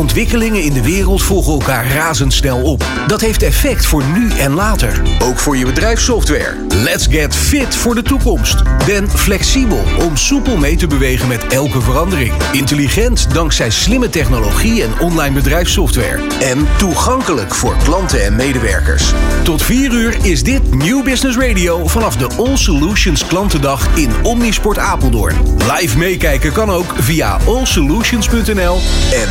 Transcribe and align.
ontwikkelingen 0.00 0.62
in 0.62 0.72
de 0.72 0.82
wereld 0.82 1.22
volgen 1.22 1.52
elkaar 1.52 1.86
razendsnel 1.86 2.62
op. 2.62 2.84
Dat 3.06 3.20
heeft 3.20 3.42
effect 3.42 3.86
voor 3.86 4.04
nu 4.04 4.30
en 4.30 4.54
later. 4.54 5.02
Ook 5.22 5.38
voor 5.38 5.56
je 5.56 5.64
bedrijfssoftware. 5.64 6.56
Let's 6.68 7.06
get 7.10 7.36
fit 7.36 7.76
voor 7.76 7.94
de 7.94 8.02
toekomst. 8.02 8.62
Ben 8.86 9.10
flexibel 9.10 9.82
om 9.98 10.16
soepel 10.16 10.56
mee 10.56 10.76
te 10.76 10.86
bewegen 10.86 11.28
met 11.28 11.46
elke 11.46 11.80
verandering. 11.80 12.32
Intelligent 12.52 13.26
dankzij 13.32 13.70
slimme 13.70 14.08
technologie 14.08 14.82
en 14.82 15.00
online 15.00 15.34
bedrijfssoftware. 15.34 16.20
En 16.40 16.66
toegankelijk 16.78 17.54
voor 17.54 17.76
klanten 17.84 18.24
en 18.24 18.36
medewerkers. 18.36 19.12
Tot 19.42 19.62
4 19.62 19.92
uur 19.92 20.16
is 20.22 20.42
dit 20.42 20.74
New 20.74 21.04
Business 21.04 21.38
Radio 21.38 21.86
vanaf 21.86 22.16
de 22.16 22.28
All 22.36 22.56
Solutions 22.56 23.26
klantendag 23.26 23.88
in 23.94 24.10
Omnisport 24.22 24.78
Apeldoorn. 24.78 25.36
Live 25.78 25.98
meekijken 25.98 26.52
kan 26.52 26.70
ook 26.70 26.94
via 26.98 27.38
allsolutions.nl 27.46 28.80
en 29.12 29.28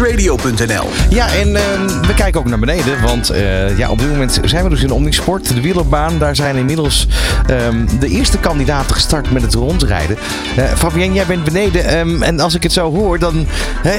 newbusinessradio.nl. 0.00 0.88
Ja, 1.08 1.28
en 1.28 1.56
eh, 1.56 1.62
we 2.06 2.14
kijken 2.14 2.40
ook 2.40 2.46
naar 2.46 2.58
beneden. 2.58 3.00
Want 3.02 3.30
eh, 3.30 3.78
ja, 3.78 3.90
op 3.90 3.98
dit 3.98 4.08
moment 4.10 4.40
zijn 4.44 4.64
we 4.64 4.70
dus 4.70 4.82
in 4.82 4.90
Omnisport, 4.90 5.48
de 5.54 5.60
wielerbaan. 5.60 6.18
Daar 6.18 6.36
zijn 6.36 6.56
inmiddels 6.56 7.06
ehm, 7.46 7.86
de 7.98 8.08
eerste 8.08 8.38
kandidaten 8.38 8.94
gestart 8.94 9.32
met 9.32 9.42
het 9.42 9.54
rondrijden. 9.54 10.16
Eh 10.56 10.64
Fabienne, 10.64 11.14
jij 11.14 11.26
bent 11.26 11.44
beneden. 11.44 11.84
ehm, 11.84 12.22
en 12.22 12.40
als 12.40 12.54
ik 12.54 12.62
het 12.62 12.72
zo 12.72 12.90
hoor, 12.92 13.18
dan... 13.18 13.46
hè, 13.82 13.94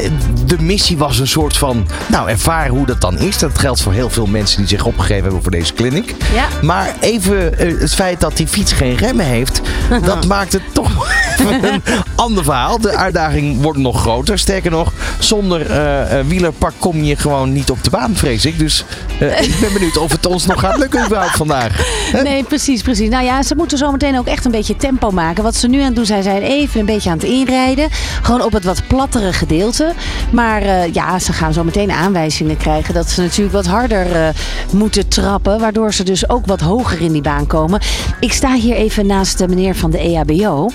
de 0.45 0.61
missie 0.61 0.97
was 0.97 1.19
een 1.19 1.27
soort 1.27 1.57
van... 1.57 1.87
Nou, 2.07 2.29
ervaren 2.29 2.71
hoe 2.71 2.85
dat 2.85 3.01
dan 3.01 3.17
is. 3.17 3.37
Dat 3.37 3.59
geldt 3.59 3.81
voor 3.81 3.93
heel 3.93 4.09
veel 4.09 4.25
mensen 4.25 4.57
die 4.57 4.67
zich 4.67 4.85
opgegeven 4.85 5.23
hebben 5.23 5.41
voor 5.41 5.51
deze 5.51 5.73
clinic. 5.73 6.15
Ja. 6.33 6.47
Maar 6.61 6.95
even 6.99 7.57
eh, 7.57 7.79
het 7.79 7.93
feit 7.93 8.19
dat 8.19 8.37
die 8.37 8.47
fiets 8.47 8.71
geen 8.71 8.95
remmen 8.95 9.25
heeft... 9.25 9.61
dat 10.05 10.25
maakt 10.27 10.53
het 10.53 10.63
toch 10.73 11.07
een 11.61 11.81
ander 12.15 12.43
verhaal. 12.43 12.79
De 12.79 12.95
uitdaging 12.95 13.61
wordt 13.61 13.79
nog 13.79 14.01
groter. 14.01 14.39
Sterker 14.39 14.71
nog, 14.71 14.91
zonder 15.23 15.71
eh, 15.71 16.19
eh, 16.19 16.25
wielerpak 16.27 16.73
kom 16.79 17.03
je 17.03 17.15
gewoon 17.15 17.53
niet 17.53 17.69
op 17.69 17.83
de 17.83 17.89
baan, 17.89 18.15
vrees 18.15 18.45
ik. 18.45 18.59
Dus 18.59 18.85
eh, 19.19 19.41
ik 19.41 19.59
ben 19.59 19.73
benieuwd 19.73 19.97
of 19.97 20.11
het 20.11 20.25
ons 20.25 20.45
nog 20.45 20.59
gaat 20.59 20.77
lukken 20.77 21.05
überhaupt 21.05 21.35
vandaag. 21.35 22.01
Nee, 22.23 22.43
precies, 22.43 22.81
precies. 22.81 23.09
Nou 23.09 23.23
ja, 23.23 23.43
ze 23.43 23.55
moeten 23.55 23.77
zometeen 23.77 24.17
ook 24.17 24.27
echt 24.27 24.45
een 24.45 24.51
beetje 24.51 24.75
tempo 24.75 25.11
maken. 25.11 25.43
Wat 25.43 25.55
ze 25.55 25.67
nu 25.67 25.79
aan 25.79 25.85
het 25.85 25.95
doen 25.95 26.05
zijn, 26.05 26.23
zijn 26.23 26.41
even 26.41 26.79
een 26.79 26.85
beetje 26.85 27.09
aan 27.09 27.17
het 27.17 27.27
inrijden. 27.27 27.87
Gewoon 28.21 28.41
op 28.41 28.51
het 28.51 28.63
wat 28.63 28.87
plattere 28.87 29.33
gedeelte. 29.33 29.93
Maar 30.31 30.89
ja, 30.91 31.19
ze 31.19 31.33
gaan 31.33 31.53
zo 31.53 31.63
meteen 31.63 31.91
aanwijzingen 31.91 32.57
krijgen 32.57 32.93
dat 32.93 33.09
ze 33.09 33.21
natuurlijk 33.21 33.55
wat 33.55 33.65
harder 33.65 34.33
moeten 34.71 35.07
trappen. 35.07 35.59
Waardoor 35.59 35.93
ze 35.93 36.03
dus 36.03 36.29
ook 36.29 36.45
wat 36.45 36.59
hoger 36.59 37.01
in 37.01 37.11
die 37.11 37.21
baan 37.21 37.47
komen. 37.47 37.81
Ik 38.19 38.33
sta 38.33 38.53
hier 38.53 38.75
even 38.75 39.05
naast 39.05 39.37
de 39.37 39.47
meneer 39.47 39.75
van 39.75 39.91
de 39.91 39.99
EHBO. 39.99 40.69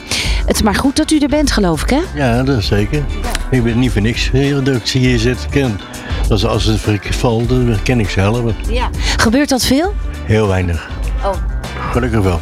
Het 0.48 0.56
is 0.56 0.62
maar 0.62 0.74
goed 0.74 0.96
dat 0.96 1.10
u 1.10 1.18
er 1.18 1.28
bent, 1.28 1.50
geloof 1.50 1.82
ik, 1.82 1.90
hè? 1.90 2.00
Ja, 2.14 2.42
dat 2.42 2.58
is 2.58 2.66
zeker. 2.66 3.04
Ik 3.50 3.64
ben 3.64 3.78
niet 3.78 3.92
voor 3.92 4.02
niks 4.02 4.30
hier, 4.30 4.64
dat 4.64 4.76
ik 4.76 4.86
ze 4.86 4.98
hier 4.98 5.18
zit 5.18 5.46
ken. 5.50 5.80
Dus 6.28 6.46
als 6.46 6.64
het 6.64 6.80
valt, 7.10 7.48
dan 7.48 7.78
ken 7.82 8.00
ik 8.00 8.08
ze 8.08 8.20
helpen. 8.20 8.54
Ja. 8.68 8.90
Gebeurt 9.16 9.48
dat 9.48 9.64
veel? 9.64 9.94
Heel 10.24 10.48
weinig. 10.48 10.90
Oh. 11.24 11.34
Gelukkig 11.90 12.20
wel. 12.20 12.40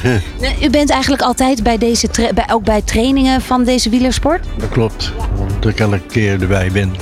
U 0.66 0.70
bent 0.70 0.90
eigenlijk 0.90 1.22
altijd 1.22 1.62
bij 1.62 1.78
deze, 1.78 2.08
bij, 2.34 2.46
ook 2.50 2.64
bij 2.64 2.82
trainingen 2.82 3.40
van 3.40 3.64
deze 3.64 3.90
wielersport? 3.90 4.46
Dat 4.58 4.68
klopt. 4.68 5.12
Want 5.36 5.66
ik 5.66 5.80
elke 5.80 6.00
keer 6.00 6.40
erbij 6.40 6.70
ben. 6.72 6.92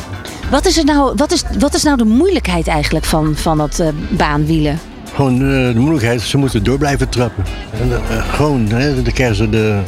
Wat 0.51 0.67
is, 0.67 0.79
er 0.79 0.85
nou, 0.85 1.13
wat 1.17 1.33
is, 1.33 1.43
wat 1.59 1.75
is 1.75 1.83
nou 1.83 1.97
de 1.97 2.05
moeilijkheid 2.05 2.67
eigenlijk 2.67 3.05
van, 3.05 3.37
van 3.37 3.59
dat 3.59 3.79
eh, 3.79 3.89
baanwielen? 4.11 4.79
Gewoon 5.15 5.35
eh, 5.35 5.73
de 5.73 5.81
moeilijkheid, 5.81 6.21
ze 6.21 6.39
moeten 6.39 6.65
door 6.65 6.79
blijven 6.79 7.09
trappen. 7.09 7.45
En, 7.81 7.93
eh, 7.93 8.35
gewoon, 8.35 8.69
hè, 8.69 9.03
dan 9.03 9.13
krijgen 9.13 9.37
ze 9.37 9.51
de... 9.51 9.81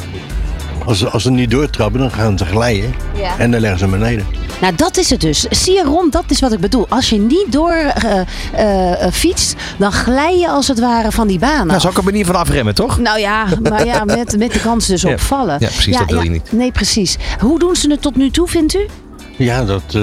Als 0.85 0.97
ze, 0.99 1.09
als 1.09 1.23
ze 1.23 1.31
niet 1.31 1.51
doortrappen, 1.51 1.99
dan 1.99 2.11
gaan 2.11 2.37
ze 2.37 2.45
glijden. 2.45 2.93
Ja. 3.15 3.37
En 3.37 3.51
dan 3.51 3.59
leggen 3.59 3.79
ze 3.79 3.87
beneden. 3.87 4.25
Nou, 4.61 4.75
dat 4.75 4.97
is 4.97 5.09
het 5.09 5.21
dus. 5.21 5.39
Zie 5.49 5.73
je 5.73 5.83
rond, 5.83 6.11
dat 6.11 6.23
is 6.27 6.39
wat 6.39 6.51
ik 6.53 6.59
bedoel. 6.59 6.85
Als 6.89 7.09
je 7.09 7.17
niet 7.19 7.45
door 7.49 7.71
eh, 7.71 8.19
eh, 8.53 9.03
eh, 9.05 9.11
fietst, 9.13 9.55
dan 9.77 9.91
glij 9.91 10.37
je 10.37 10.49
als 10.49 10.67
het 10.67 10.79
ware 10.79 11.11
van 11.11 11.27
die 11.27 11.39
baan 11.39 11.67
Nou, 11.67 11.77
is 11.79 11.87
ook 11.87 11.97
een 11.97 12.03
manier 12.03 12.25
van 12.25 12.35
afremmen, 12.35 12.75
toch? 12.75 12.99
Nou 12.99 13.19
ja, 13.19 13.45
maar 13.69 13.85
ja, 13.85 14.03
met, 14.03 14.37
met 14.37 14.53
de 14.53 14.59
kans 14.59 14.87
dus 14.87 15.01
Ja. 15.01 15.11
op 15.11 15.19
vallen. 15.19 15.57
Ja, 15.59 15.67
precies, 15.67 15.97
dat 15.97 16.09
wil 16.09 16.21
je 16.21 16.29
niet. 16.29 16.51
Nee, 16.51 16.71
precies. 16.71 17.17
Hoe 17.39 17.59
doen 17.59 17.75
ze 17.75 17.89
het 17.91 18.01
tot 18.01 18.15
nu 18.15 18.29
toe, 18.31 18.47
vindt 18.47 18.75
u? 18.75 18.87
Ja, 19.37 19.63
dat, 19.63 19.81
eh, 19.87 20.01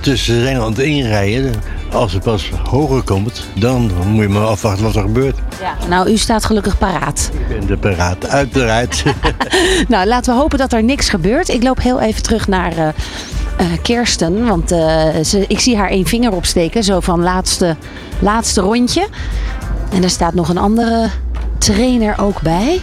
dus 0.00 0.24
ze 0.24 0.40
zijn 0.40 0.56
aan 0.56 0.70
het 0.70 0.78
inrijden. 0.78 1.54
Als 1.92 2.12
het 2.12 2.22
pas 2.22 2.50
hoger 2.68 3.02
komt, 3.02 3.46
dan 3.54 3.90
moet 4.06 4.22
je 4.22 4.28
maar 4.28 4.46
afwachten 4.46 4.84
wat 4.84 4.96
er 4.96 5.02
gebeurt. 5.02 5.38
Ja. 5.60 5.88
Nou, 5.88 6.10
u 6.10 6.16
staat 6.16 6.44
gelukkig 6.44 6.78
paraat. 6.78 7.30
Ik 7.32 7.48
ben 7.48 7.66
de 7.66 7.76
paraat, 7.76 8.28
uiteraard. 8.28 9.02
Nou, 9.88 10.06
laten 10.06 10.34
we 10.34 10.40
hopen 10.40 10.58
dat 10.58 10.72
er 10.72 10.82
niks 10.82 11.08
gebeurt. 11.08 11.48
Ik 11.48 11.62
loop 11.62 11.82
heel 11.82 12.00
even 12.00 12.22
terug 12.22 12.48
naar 12.48 12.76
eh 12.76 12.88
eh, 13.58 13.66
Kirsten. 13.82 14.46
Want 14.46 14.72
eh, 14.72 15.08
ze, 15.24 15.44
ik 15.48 15.60
zie 15.60 15.76
haar 15.76 15.88
één 15.88 16.06
vinger 16.06 16.32
opsteken. 16.32 16.84
Zo 16.84 17.00
van 17.00 17.22
laatste, 17.22 17.76
laatste 18.20 18.60
rondje. 18.60 19.08
En 19.92 20.02
er 20.02 20.10
staat 20.10 20.34
nog 20.34 20.48
een 20.48 20.58
andere 20.58 21.08
trainer 21.58 22.18
ook 22.18 22.42
bij. 22.42 22.80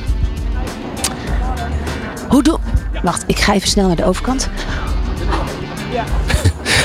Hoe 2.29 2.43
doe... 2.43 2.59
Wacht, 3.03 3.23
ik 3.27 3.39
ga 3.39 3.53
even 3.53 3.67
snel 3.67 3.87
naar 3.87 3.95
de 3.95 4.05
overkant. 4.05 4.49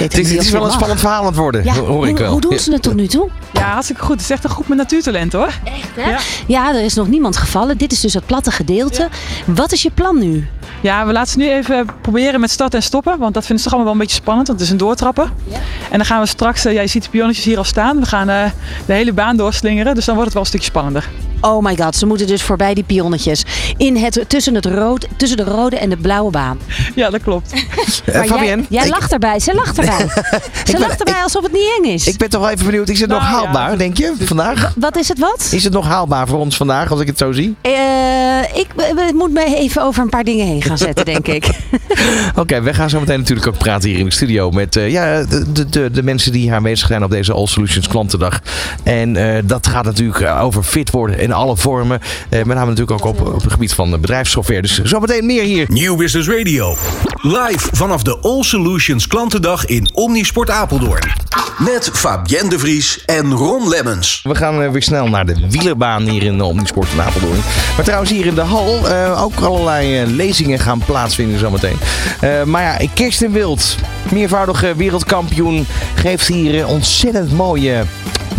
Het 0.00 0.18
is, 0.18 0.30
het 0.30 0.40
is 0.40 0.50
wel 0.50 0.64
een 0.64 0.70
spannend 0.70 1.00
verhaal 1.00 1.20
aan 1.20 1.26
het 1.26 1.36
worden, 1.36 1.64
Ja, 1.64 1.74
hoor 1.74 2.04
ik 2.08 2.10
hoe, 2.10 2.18
wel. 2.18 2.32
hoe 2.32 2.40
doen 2.40 2.58
ze 2.58 2.72
het 2.72 2.82
tot 2.82 2.94
nu 2.94 3.06
toe? 3.06 3.28
Ja, 3.52 3.70
hartstikke 3.72 4.02
goed. 4.02 4.12
Het 4.12 4.20
is 4.20 4.30
echt 4.30 4.44
een 4.44 4.50
groep 4.50 4.68
met 4.68 4.78
natuurtalent 4.78 5.32
hoor. 5.32 5.52
Ja. 5.96 6.18
ja, 6.46 6.74
er 6.74 6.84
is 6.84 6.94
nog 6.94 7.08
niemand 7.08 7.36
gevallen. 7.36 7.78
Dit 7.78 7.92
is 7.92 8.00
dus 8.00 8.14
het 8.14 8.26
platte 8.26 8.50
gedeelte. 8.50 9.08
Wat 9.46 9.72
is 9.72 9.82
je 9.82 9.90
plan 9.90 10.18
nu? 10.18 10.48
Ja, 10.80 11.06
we 11.06 11.12
laten 11.12 11.32
ze 11.32 11.38
nu 11.38 11.50
even 11.50 11.86
proberen 12.00 12.40
met 12.40 12.50
starten 12.50 12.78
en 12.78 12.84
stoppen. 12.84 13.18
Want 13.18 13.34
dat 13.34 13.46
vinden 13.46 13.64
ze 13.64 13.70
toch 13.70 13.72
allemaal 13.78 13.92
wel 13.92 14.00
een 14.02 14.06
beetje 14.08 14.22
spannend. 14.22 14.46
Want 14.48 14.58
het 14.60 14.68
is 14.68 14.74
een 14.74 14.80
doortrappen. 14.80 15.30
En 15.90 15.96
dan 15.96 16.04
gaan 16.06 16.20
we 16.20 16.26
straks, 16.26 16.64
eh, 16.64 16.72
ja, 16.72 16.80
je 16.80 16.86
ziet 16.86 17.02
de 17.02 17.10
pionnetjes 17.10 17.44
hier 17.44 17.58
al 17.58 17.64
staan. 17.64 18.00
We 18.00 18.06
gaan 18.06 18.28
eh, 18.28 18.44
de 18.86 18.92
hele 18.92 19.12
baan 19.12 19.36
doorslingeren. 19.36 19.94
Dus 19.94 20.04
dan 20.04 20.14
wordt 20.14 20.24
het 20.24 20.34
wel 20.34 20.42
een 20.42 20.48
stukje 20.48 20.66
spannender. 20.68 21.08
Oh 21.40 21.62
my 21.64 21.76
god, 21.76 21.96
ze 21.96 22.06
moeten 22.06 22.26
dus 22.26 22.42
voorbij 22.42 22.74
die 22.74 22.84
pionnetjes. 22.84 23.44
In 23.76 23.96
het, 23.96 24.24
tussen, 24.28 24.54
het 24.54 24.66
rood, 24.66 25.06
tussen 25.16 25.36
de 25.36 25.44
rode 25.44 25.78
en 25.78 25.88
de 25.90 25.96
blauwe 25.96 26.30
baan. 26.30 26.58
Ja, 26.94 27.10
dat 27.10 27.22
klopt. 27.22 27.52
Eh, 28.04 28.14
Maar 28.14 28.26
Fabienne, 28.26 28.64
jij, 28.68 28.78
jij 28.78 28.84
ik, 28.84 28.90
lacht 28.90 29.12
erbij, 29.12 29.38
ze 29.40 29.54
lacht 29.54 29.78
erbij. 29.78 29.98
ze 30.66 30.72
ben- 30.72 30.80
lacht 30.80 30.98
erbij 30.98 31.22
alsof 31.22 31.42
het 31.42 31.52
niet 31.52 31.78
eng 31.78 31.90
is. 31.90 32.06
ik 32.06 32.16
ben 32.18 32.30
toch 32.30 32.40
wel 32.40 32.50
even 32.50 32.64
benieuwd, 32.66 32.88
is 32.88 33.00
het 33.00 33.10
nog 33.10 33.20
Nou, 33.20 33.32
ja. 33.32 33.38
haalbaar, 33.38 33.78
denk 33.78 33.96
je, 33.96 34.12
vandaag? 34.20 34.72
Wat 34.76 34.96
is 34.96 35.08
het 35.08 35.18
wat? 35.18 35.48
Is 35.50 35.64
het 35.64 35.72
nog 35.72 35.86
haalbaar 35.86 36.26
voor 36.28 36.38
ons 36.38 36.56
vandaag, 36.56 36.90
als 36.90 37.00
ik 37.00 37.06
het 37.06 37.18
zo 37.18 37.32
zie? 37.32 37.56
Eh, 37.60 37.70
ik 38.54 38.66
moet 39.14 39.32
me 39.32 39.44
even 39.56 39.82
over 39.82 40.02
een 40.02 40.08
paar 40.08 40.24
dingen 40.24 40.46
heen 40.46 40.62
gaan 40.62 40.78
zetten, 40.78 41.04
denk 41.04 41.28
ik. 41.28 41.48
Oké, 42.36 42.62
we 42.62 42.74
gaan 42.74 42.90
zo 42.90 43.00
meteen 43.00 43.18
natuurlijk 43.18 43.46
ook 43.46 43.58
praten 43.58 43.88
hier 43.88 43.98
in 43.98 44.04
de 44.04 44.10
studio 44.12 44.50
met 44.50 44.76
eh, 44.76 44.90
ja, 44.90 45.22
de, 45.24 45.52
de, 45.52 45.68
de, 45.68 45.90
de 45.90 46.02
mensen 46.02 46.32
die 46.32 46.40
hier 46.42 46.54
aanwezig 46.54 46.86
zijn 46.86 47.04
op 47.04 47.10
deze 47.10 47.32
All 47.32 47.46
Solutions 47.46 47.88
klantendag. 47.88 48.40
En 48.82 49.16
eh, 49.16 49.42
dat 49.44 49.66
gaat 49.66 49.84
natuurlijk 49.84 50.26
over 50.40 50.62
fit 50.62 50.90
worden 50.90 51.18
in 51.30 51.36
alle 51.36 51.56
vormen. 51.56 52.00
Eh, 52.28 52.42
met 52.44 52.56
name 52.56 52.70
natuurlijk 52.70 52.90
ook 52.90 53.04
op, 53.04 53.34
op 53.34 53.42
het 53.42 53.52
gebied 53.52 53.74
van 53.74 53.92
eh, 53.92 53.98
bedrijfssoftware. 53.98 54.62
Dus 54.62 54.82
zometeen 54.82 55.26
meer 55.26 55.42
hier. 55.42 55.66
Nieuw 55.68 55.96
Business 55.96 56.28
Radio. 56.28 56.76
Live 57.22 57.68
vanaf 57.72 58.02
de 58.02 58.18
All 58.18 58.42
Solutions 58.42 59.06
klantendag 59.06 59.66
in 59.66 59.90
Omnisport 59.94 60.50
Apeldoorn. 60.50 61.12
Met 61.58 61.90
Fabienne 61.92 62.48
de 62.48 62.58
Vries 62.58 63.04
en 63.04 63.32
Ron 63.32 63.68
Lemmens. 63.68 64.20
We 64.22 64.34
gaan 64.34 64.62
eh, 64.62 64.70
weer 64.70 64.82
snel 64.82 65.08
naar 65.08 65.26
de 65.26 65.46
wielerbaan 65.48 66.02
hier 66.02 66.22
in 66.22 66.38
de 66.38 66.44
Omnisport 66.44 66.88
in 66.92 67.00
Apeldoorn. 67.00 67.40
Maar 67.76 67.84
trouwens 67.84 68.10
hier 68.10 68.26
in 68.26 68.34
de 68.34 68.40
hal 68.40 68.88
eh, 68.88 69.22
ook 69.22 69.40
allerlei 69.40 69.98
eh, 69.98 70.06
lezingen 70.06 70.58
gaan 70.58 70.78
plaatsvinden 70.78 71.38
zometeen. 71.38 71.76
Eh 72.20 72.42
maar 72.42 72.62
ja, 72.62 72.88
Kirsten 72.94 73.32
Wild, 73.32 73.76
meervoudige 74.12 74.74
wereldkampioen, 74.76 75.66
geeft 75.94 76.26
hier 76.26 76.60
eh, 76.60 76.68
ontzettend 76.68 77.32
mooie 77.32 77.84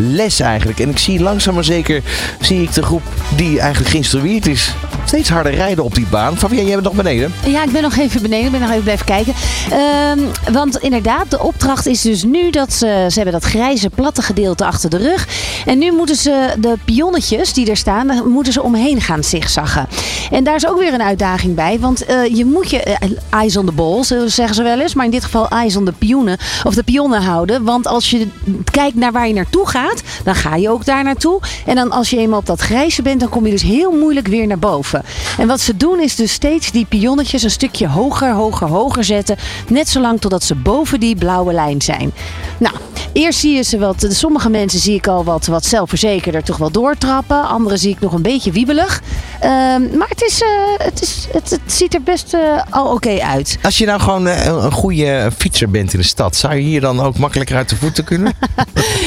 les 0.01 0.39
eigenlijk. 0.39 0.79
En 0.79 0.89
ik 0.89 0.97
zie 0.97 1.22
langzaam 1.22 1.53
maar 1.53 1.63
zeker 1.63 2.01
zie 2.39 2.62
ik 2.62 2.73
de 2.73 2.84
groep 2.84 3.03
die 3.35 3.59
eigenlijk 3.59 3.91
geïnstrueerd 3.91 4.47
is 4.47 4.73
steeds 5.06 5.29
harder 5.29 5.53
rijden 5.53 5.84
op 5.84 5.95
die 5.95 6.06
baan. 6.09 6.38
Fabienne, 6.38 6.66
jij 6.66 6.73
bent 6.73 6.85
nog 6.85 6.95
beneden. 6.95 7.34
Ja, 7.45 7.63
ik 7.63 7.72
ben 7.72 7.81
nog 7.81 7.97
even 7.97 8.22
beneden. 8.22 8.45
Ik 8.45 8.51
ben 8.51 8.59
nog 8.62 8.69
even 8.69 8.84
blijven 8.84 9.06
kijken. 9.06 9.34
Ehm, 9.69 10.19
want 10.53 10.78
inderdaad, 10.78 11.29
de 11.29 11.39
opdracht 11.39 11.86
is 11.88 12.01
dus 12.01 12.24
nu 12.24 12.50
dat 12.50 12.74
ze... 12.74 13.06
Ze 13.09 13.15
hebben 13.15 13.33
dat 13.33 13.44
grijze, 13.44 13.89
platte 13.89 14.21
gedeelte 14.21 14.65
achter 14.65 14.89
de 14.89 14.98
rug. 14.98 15.27
En 15.65 15.77
nu 15.77 15.92
moeten 15.92 16.15
ze 16.15 16.53
de 16.59 16.77
pionnetjes 16.86 17.53
die 17.53 17.69
er 17.69 17.77
staan... 17.77 18.30
moeten 18.30 18.53
ze 18.53 18.62
omheen 18.62 19.01
gaan 19.01 19.24
zigzaggen. 19.24 19.88
En 20.31 20.44
daar 20.44 20.56
is 20.56 20.68
ook 20.68 20.80
weer 20.80 20.94
een 20.94 21.01
uitdaging 21.01 21.56
bij. 21.56 21.80
Want 21.80 22.06
eh, 22.06 22.36
je 22.36 22.45
moet 22.45 22.69
je... 22.69 22.83
eh, 22.83 23.09
eyes 23.30 23.57
on 23.57 23.65
the 23.65 23.71
ball, 23.71 24.04
zo 24.04 24.27
zeggen 24.27 24.56
ze 24.56 24.63
wel 24.63 24.80
eens. 24.80 24.94
Maar 24.94 25.06
in 25.06 25.12
dit 25.12 25.24
geval 25.24 25.47
eyes 25.47 25.75
on 25.75 25.86
the 25.86 25.92
pionnen. 25.92 26.38
Of 26.63 26.74
de 26.74 26.83
pionnen 26.83 27.21
houden. 27.21 27.63
Want 27.63 27.88
als 27.88 28.09
je 28.09 28.27
kijkt 28.71 28.95
naar 28.95 29.12
waar 29.12 29.27
je 29.27 29.33
naartoe 29.33 29.68
gaat... 29.68 30.01
dan 30.24 30.36
ga 30.36 30.56
je 30.56 30.69
ook 30.69 30.86
daar 30.86 31.04
naartoe. 31.04 31.39
En 31.65 31.75
dan 31.75 31.92
als 31.92 32.09
je 32.09 32.18
eenmaal 32.18 32.39
op 32.39 32.45
dat 32.45 32.62
grijze 32.62 33.01
bent... 33.01 33.19
dan 33.19 33.30
kom 33.30 33.45
je 33.45 33.51
dus 33.51 33.62
heel 33.62 33.92
moeilijk 33.92 34.27
weer 34.27 34.47
naar 34.47 34.59
boven. 34.59 35.00
En 35.38 35.48
wat 35.48 35.59
ze 35.59 35.77
doen 35.77 36.00
is 36.00 36.15
dus 36.15 36.31
steeds 36.31 36.71
die 36.71 36.86
pionnetjes 36.86 37.44
een 37.44 37.51
stukje 37.51 37.88
hoger, 37.88 38.33
hoger, 38.33 38.68
hoger 38.68 39.03
zetten. 39.03 39.38
Net 39.68 39.89
zolang 39.89 40.21
totdat 40.21 40.44
ze 40.44 40.56
boven 40.56 41.00
die 41.00 41.15
blauwe 41.15 41.53
lijn 41.53 41.81
zijn. 41.81 42.12
Nou, 42.57 42.75
eerst 43.13 43.40
zie 43.40 43.56
je 43.56 43.63
ze 43.63 43.78
wat. 43.78 44.06
Sommige 44.10 44.50
mensen 44.50 44.80
zie 44.80 44.96
ik 44.96 45.08
al 45.08 45.24
wat, 45.24 45.46
wat 45.46 45.66
zelfverzekerder 45.66 46.44
toch 46.44 46.58
wel 46.58 46.72
doortrappen. 46.72 47.48
Andere 47.48 47.78
zie 47.78 47.92
ik 47.92 48.00
nog 48.00 48.13
een 48.13 48.22
beetje 48.22 48.52
wiebelig. 48.52 49.02
Ehm, 49.40 49.98
maar 49.98 50.10
het, 50.10 50.22
is, 50.22 50.42
eh, 50.42 50.86
het, 50.86 51.02
is, 51.02 51.28
het, 51.31 51.50
het 51.50 51.74
ziet 51.74 51.94
er 51.94 52.02
best 52.02 52.34
eh, 52.34 52.40
al 52.69 52.92
oké 52.92 53.19
uit. 53.19 53.58
Als 53.62 53.78
je 53.78 53.86
nou 53.86 54.00
gewoon 54.00 54.28
eh, 54.28 54.46
een 54.46 54.63
een 54.63 54.72
goede 54.72 55.31
fietser 55.38 55.69
bent 55.69 55.94
in 55.94 56.00
de 56.00 56.06
stad, 56.06 56.36
zou 56.36 56.56
je 56.56 56.62
hier 56.62 56.81
dan 56.81 57.00
ook 57.00 57.18
makkelijker 57.18 57.56
uit 57.56 57.69
de 57.69 57.75
voeten 57.75 58.04
kunnen? 58.04 58.34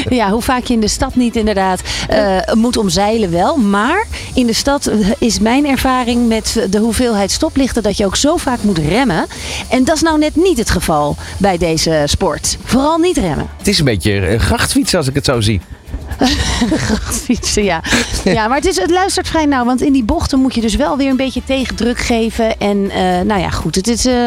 Ja, 0.09 0.31
hoe 0.31 0.43
vaak 0.43 0.65
je 0.65 0.75
in 0.75 0.81
de 0.81 0.89
stad 0.89 1.15
niet 1.15 1.37
inderdaad 1.37 1.81
moet 2.53 2.77
omzeilen 2.77 3.31
wel. 3.31 3.57
Maar 3.57 4.07
in 4.35 4.47
de 4.47 4.53
stad 4.53 4.91
is 5.19 5.39
mijn 5.39 5.67
ervaring 5.67 6.29
met 6.29 6.67
de 6.71 6.79
hoeveelheid 6.79 7.31
stoplichten 7.31 7.83
dat 7.83 7.97
je 7.97 8.05
ook 8.05 8.17
zo 8.17 8.37
vaak 8.37 8.63
moet 8.63 8.79
remmen. 8.79 9.27
En 9.69 9.85
dat 9.85 9.97
is 9.97 10.03
nou 10.03 10.19
net 10.19 10.37
niet 10.37 10.59
het 10.59 10.71
geval 10.71 11.17
bij 11.39 11.59
deze 11.59 12.03
sport. 12.05 12.59
Vooral 12.65 12.99
niet 12.99 13.17
remmen. 13.17 13.49
het 13.59 13.69
is 13.69 13.79
een 13.79 13.85
beetje 13.85 13.94
een 14.03 14.41
grachtfiets 14.41 14.95
als 14.95 15.09
ik 15.09 15.15
het 15.15 15.25
zo 15.25 15.41
zie. 15.41 15.61
Fietsen, 17.25 17.65
ja. 17.65 17.83
ja, 18.25 18.49
maar 18.49 18.57
het, 18.57 18.67
is, 18.67 18.77
het 18.77 18.91
luistert 18.91 19.29
vrij 19.29 19.47
nauw. 19.47 19.65
Want 19.65 19.83
in 19.83 19.93
die 19.93 20.05
bochten 20.05 20.41
moet 20.41 20.55
je 20.55 20.61
dus 20.61 20.77
wel 20.77 20.97
weer 20.97 21.11
een 21.11 21.17
beetje 21.17 21.43
tegendruk 21.45 21.99
geven. 21.99 22.59
En 22.59 22.91
eh, 22.91 23.21
nou 23.21 23.41
ja, 23.41 23.51
goed. 23.51 23.75
Het 23.75 23.89
is, 23.89 24.07
eh, 24.07 24.25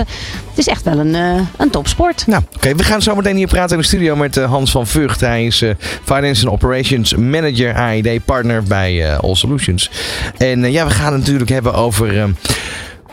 het 0.57 0.57
is 0.57 0.67
echt 0.67 0.83
wel 0.83 0.99
een, 0.99 1.15
eh, 1.15 1.41
een 1.57 1.69
topsport. 1.69 2.27
Nou, 2.27 2.43
oké, 2.55 2.75
we 2.75 2.83
gaan 2.83 3.01
zo 3.01 3.15
meteen 3.15 3.35
hier 3.35 3.47
praten 3.47 3.75
in 3.75 3.81
de 3.81 3.87
studio 3.87 4.15
met 4.15 4.37
eh, 4.37 4.49
Hans 4.49 4.71
van 4.71 4.87
Vught. 4.87 5.19
Hij 5.19 5.45
is 5.45 5.61
eh, 5.61 5.69
Finance 6.03 6.45
and 6.45 6.53
Operations 6.53 7.15
Manager 7.15 7.73
AID 7.75 8.25
Partner 8.25 8.63
bij 8.63 9.11
eh, 9.11 9.19
All 9.19 9.35
Solutions. 9.35 9.89
En 10.37 10.63
eh, 10.63 10.71
ja, 10.71 10.85
we 10.85 10.91
gaan 10.91 11.13
het 11.13 11.21
natuurlijk 11.21 11.49
hebben 11.49 11.73
over. 11.73 12.29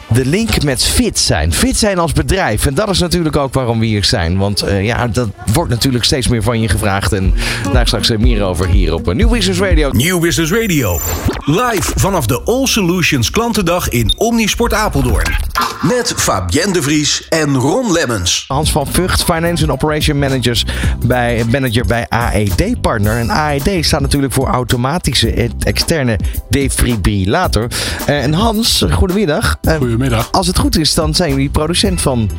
De 0.09 0.27
link 0.27 0.63
met 0.63 0.85
fit 0.85 1.19
zijn. 1.19 1.53
Fit 1.53 1.77
zijn 1.77 1.99
als 1.99 2.13
bedrijf. 2.13 2.67
En 2.67 2.75
dat 2.75 2.89
is 2.89 2.99
natuurlijk 2.99 3.37
ook 3.37 3.55
waarom 3.55 3.79
we 3.79 3.87
hier 3.87 4.05
zijn. 4.05 4.39
Want 4.39 4.63
eh, 4.63 4.85
ja, 4.85 5.07
dat 5.07 5.29
wordt 5.53 5.71
natuurlijk 5.71 6.05
steeds 6.05 6.29
meer 6.29 6.43
van 6.43 6.61
je 6.61 6.69
gevraagd. 6.69 7.13
En 7.13 7.35
daar 7.73 7.87
straks 7.87 8.11
eh, 8.11 8.19
meer 8.19 8.43
over 8.43 8.69
hier 8.69 8.95
op 8.95 9.09
eh, 9.09 9.15
New 9.15 9.31
Business 9.31 9.61
Radio. 9.61 9.91
Nieuw 9.93 10.19
Business 10.21 10.53
Radio. 10.53 11.01
Live 11.45 11.93
vanaf 11.95 12.27
de 12.27 12.43
All 12.45 12.67
Solutions 12.67 13.31
klantendag 13.31 13.89
in 13.89 14.15
Omnisport 14.17 14.75
Apeldoorn. 14.75 15.37
Met 15.83 16.15
Fabienne 16.17 16.73
de 16.73 16.83
Vries 16.83 17.29
en 17.29 17.55
Ron 17.55 17.93
Lemmens. 17.93 18.45
Hans 18.49 18.73
van 18.73 18.87
Vught, 18.87 19.25
Finance 19.25 19.63
and 19.63 19.73
Operation 19.73 20.19
Managers 20.19 20.65
bij, 21.07 21.45
Manager 21.51 21.87
bij 21.87 22.07
AED 22.09 22.81
Partner. 22.81 23.19
En 23.19 23.31
AED 23.31 23.85
staat 23.85 24.01
natuurlijk 24.01 24.33
voor 24.33 24.47
automatische 24.47 25.33
en 25.33 25.53
externe 25.59 26.19
defibrillator. 26.49 27.69
Eh, 28.07 28.23
en 28.23 28.33
Hans, 28.33 28.85
goedemiddag. 28.91 29.57
Goedemiddag. 29.63 29.94
Als 30.31 30.47
het 30.47 30.59
goed 30.59 30.79
is, 30.79 30.95
dan 30.95 31.15
zijn 31.15 31.31
jullie 31.31 31.49
producent 31.51 32.01
van. 32.01 32.31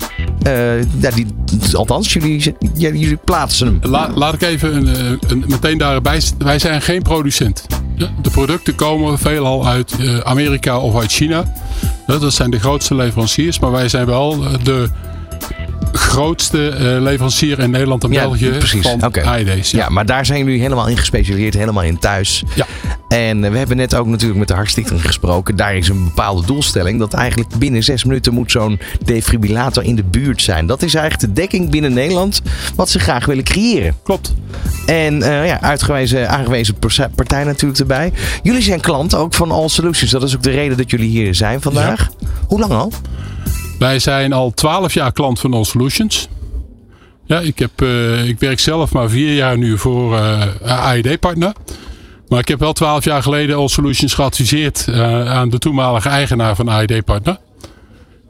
eh, 0.42 0.81
ja, 0.81 1.12
die, 1.16 1.25
althans, 1.74 2.13
jullie, 2.13 2.56
ja, 2.60 2.90
jullie 2.90 3.16
plaatsen 3.24 3.68
hem. 3.68 3.92
La- 3.92 4.12
laat 4.16 4.34
ik 4.34 4.42
even 4.42 4.75
een, 4.75 4.88
eh, 4.96 5.30
een, 5.30 5.44
meteen 5.48 5.78
daarbij. 5.78 6.22
Wij 6.38 6.60
zijn 6.60 6.81
geen 6.81 7.02
producent. 7.02 7.66
Ja, 7.96 8.07
De 8.22 8.30
producten 8.30 8.75
komen 8.75 9.19
veelal 9.19 9.68
uit 9.68 9.92
eh, 10.00 10.18
Amerika 10.19 10.78
of 10.80 11.00
uit 11.00 11.12
China. 11.12 11.54
Ja, 12.07 12.18
Dat 12.18 12.34
zijn 12.34 12.50
de 12.52 12.60
grootste 12.60 12.96
leveranciers. 12.96 13.60
Maar 13.60 13.72
wij 13.72 13.90
zijn 13.90 14.06
wel 14.06 14.44
de 14.63 14.90
grootste 15.92 16.57
leverancier 17.02 17.60
in 17.60 17.69
Nederland 17.72 18.04
en 18.04 18.12
Ja, 18.12 18.22
België 18.22 18.50
precies. 18.50 18.81
van. 18.88 19.12
AED's. 19.25 19.72
Ja, 19.72 19.90
maar 19.90 20.06
daar 20.06 20.25
zijn 20.25 20.46
jullie 20.46 20.62
helemaal 20.62 20.88
in 20.88 20.98
gespecialiseerd, 20.98 21.54
helemaal 21.54 21.84
in 21.84 22.00
thuis. 22.00 22.44
Ja. 22.56 22.66
En 23.15 23.44
eh, 23.44 23.51
we 23.51 23.57
hebben 23.57 23.77
net 23.77 23.95
ook 23.95 24.07
natuurlijk 24.07 24.39
met 24.39 24.47
de 24.47 24.53
Hartstichting 24.53 25.06
gesproken. 25.06 25.56
Daar 25.56 25.75
is 25.75 25.89
een 25.89 26.03
bepaalde 26.03 26.45
doelstelling. 26.45 27.00
Dat 27.00 27.13
eigenlijk 27.13 27.57
binnen 27.57 27.83
zes 27.83 28.03
minuten 28.03 28.33
moet 28.33 28.51
zo'n 28.51 28.79
defibrillator 29.06 29.83
in 29.83 29.95
de 29.95 30.03
buurt 30.03 30.41
zijn. 30.41 30.65
Dat 30.65 30.81
is 30.81 30.94
eigenlijk 30.94 31.33
de 31.33 31.41
dekking 31.41 31.69
binnen 31.69 31.94
Nederland 31.94 32.41
wat 32.75 32.89
ze 32.89 33.00
graag 33.00 33.25
willen 33.25 33.44
creëren. 33.44 33.95
Klopt. 34.03 34.33
En 34.85 35.21
eh, 35.21 35.47
ja, 35.47 35.62
uitgewezen, 35.62 36.29
aangewezen 36.29 36.75
partij 37.15 37.44
natuurlijk 37.44 37.79
erbij. 37.79 38.12
Jullie 38.44 38.62
zijn 38.62 38.79
klant 38.79 39.15
ook 39.15 39.33
van 39.33 39.51
All 39.51 39.68
Solutions. 39.68 40.11
Dat 40.11 40.23
is 40.23 40.35
ook 40.35 40.44
de 40.44 40.51
reden 40.51 40.77
dat 40.77 40.89
jullie 40.89 41.09
hier 41.09 41.35
zijn 41.35 41.61
vandaag. 41.61 42.09
Hoe 42.47 42.59
lang 42.59 42.71
al? 42.71 42.91
Wij 43.79 44.00
zijn 44.00 44.33
al 44.33 44.51
12 44.53 44.94
jaar 44.94 45.11
klant 45.11 45.39
van 45.39 45.53
All 45.53 45.63
Solutions. 45.63 46.27
Ja, 47.25 47.39
ik, 47.39 47.59
heb, 47.59 47.81
eh, 47.81 48.27
ik 48.27 48.39
werk 48.39 48.59
zelf 48.59 48.94
maar 48.94 49.09
vier 49.09 49.33
jaar 49.35 49.57
nu 49.57 49.77
voor 49.77 50.18
eh 50.18 50.41
AED-partner. 50.61 51.53
Maar 52.30 52.39
ik 52.39 52.48
heb 52.48 52.60
wel 52.60 52.74
12 52.74 53.04
jaar 53.04 53.24
geleden 53.24 53.56
All 53.56 53.68
Solutions 53.68 54.13
geadviseerd 54.13 54.88
eh, 54.88 55.31
aan 55.31 55.50
de 55.50 55.57
toenmalige 55.60 56.10
eigenaar 56.10 56.56
van 56.56 56.69
AED-partner. 56.69 57.38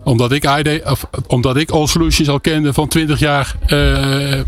Omdat 0.03 0.31
ik, 0.31 0.45
of, 0.86 1.06
omdat 1.27 1.57
ik 1.57 1.69
All 1.71 1.88
Solutions 1.88 2.30
al 2.30 2.39
kende 2.39 2.74
van 2.74 2.88
20 2.88 3.19
jaar, 3.19 3.56
eh, 3.65 4.39
eh, 4.39 4.45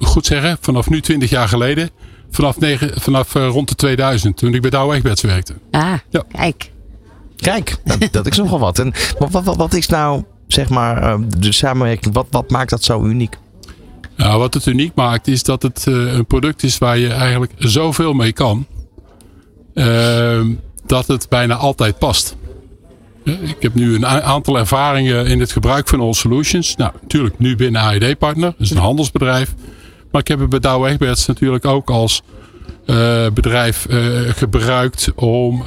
goed 0.00 0.26
zeggen, 0.26 0.58
vanaf 0.60 0.88
nu 0.90 1.00
20 1.00 1.30
jaar 1.30 1.48
geleden. 1.48 1.90
Vanaf, 2.30 2.58
negen, 2.60 3.00
vanaf 3.00 3.32
rond 3.32 3.68
de 3.68 3.74
2000, 3.74 4.36
toen 4.36 4.54
ik 4.54 4.60
bij 4.60 4.70
Douwe 4.70 4.94
Egberts 4.94 5.22
werkte. 5.22 5.54
Ah, 5.70 5.92
Ja. 6.10 6.22
kijk. 6.32 6.70
Kijk, 7.36 7.76
dat, 7.84 8.08
dat 8.12 8.26
is 8.26 8.36
nogal 8.42 8.58
wat. 8.58 8.78
En 8.78 8.92
wat, 9.18 9.44
wat, 9.44 9.56
wat, 9.56 9.74
is 9.74 9.88
nou, 9.88 10.24
zeg 10.46 10.68
maar, 10.68 11.02
eh, 11.02 11.14
de 11.38 11.52
samenwerking? 11.52 12.14
Wat, 12.14 12.26
wat 12.30 12.50
maakt 12.50 12.70
dat 12.70 12.84
zo 12.84 13.04
uniek? 13.04 13.36
Nou, 14.18 14.38
wat 14.38 14.54
het 14.54 14.66
uniek 14.66 14.94
maakt 14.94 15.26
is 15.28 15.42
dat 15.42 15.62
het 15.62 15.84
eh, 15.86 15.94
een 15.94 16.26
product 16.26 16.62
is 16.62 16.78
waar 16.78 16.98
je 16.98 17.08
eigenlijk 17.08 17.52
zoveel 17.58 18.12
mee 18.12 18.32
kan. 18.32 18.66
ehm, 19.74 20.54
dat 20.86 21.06
het 21.06 21.26
bijna 21.28 21.54
altijd 21.54 21.98
past. 21.98 22.36
Ik 23.24 23.56
heb 23.58 23.74
nu 23.74 23.94
een 23.94 24.06
aantal 24.06 24.58
ervaringen 24.58 25.26
in 25.26 25.40
het 25.40 25.52
gebruik 25.52 25.88
van 25.88 26.00
All 26.00 26.12
Solutions. 26.12 26.76
Nou, 26.76 26.92
natuurlijk 27.00 27.38
nu 27.38 27.56
binnen 27.56 27.80
AED 27.82 28.18
Partner, 28.18 28.54
dus 28.58 28.70
een 28.70 28.76
handelsbedrijf. 28.76 29.54
Maar 30.10 30.20
ik 30.20 30.28
heb 30.28 30.40
het 30.40 30.48
bij 30.48 30.58
Douwe 30.58 30.88
Egberts 30.88 31.26
natuurlijk 31.26 31.64
ook 31.64 31.90
als 31.90 32.22
eh, 32.86 33.26
bedrijf 33.34 33.86
eh, 33.86 33.98
gebruikt 34.28 35.12
om 35.14 35.62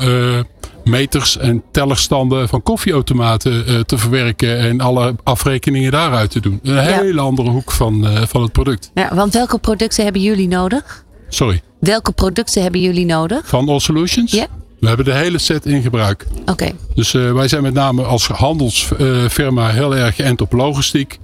meters 0.84 1.38
en 1.38 1.64
tellerstanden 1.72 2.48
van 2.48 2.64
koffieautomaten 2.64 3.66
eh, 3.68 3.80
te 3.80 3.98
verwerken 3.98 4.58
en 4.58 4.82
alle 4.82 5.16
afrekeningen 5.24 5.92
daaruit 5.92 6.32
te 6.32 6.40
doen. 6.40 6.60
Een 6.64 6.78
hele 6.78 7.22
andere 7.22 7.50
hoek 7.50 7.72
van, 7.72 8.08
eh, 8.08 8.22
van 8.28 8.42
het 8.42 8.52
product. 8.52 8.92
Ja, 8.94 9.16
want 9.16 9.34
welke 9.34 9.58
producten 9.58 10.04
hebben 10.04 10.22
jullie 10.22 10.48
nodig? 10.48 11.04
Sorry, 11.30 11.62
Welke 11.80 12.12
producten 12.12 12.62
hebben 12.62 12.82
jullie 12.82 13.06
nodig? 13.06 13.48
van 13.48 13.70
All 13.70 13.80
Solutions? 13.80 14.32
Ja. 14.32 14.48
We 14.80 14.88
hebben 14.88 15.06
de 15.06 15.14
hele 15.14 15.38
set 15.38 15.66
in 15.66 15.82
gebruik. 15.82 16.28
Oké. 16.46 16.72
Dus 16.96 17.14
eh, 17.14 17.32
wij 17.34 17.48
zijn 17.48 17.64
met 17.64 17.74
name 17.74 18.04
als 18.04 18.28
handelsfirma 18.28 19.70
heel 19.70 19.96
erg 19.96 20.16
geënt 20.16 20.42
op 20.42 20.52
logistiek. 20.52 21.20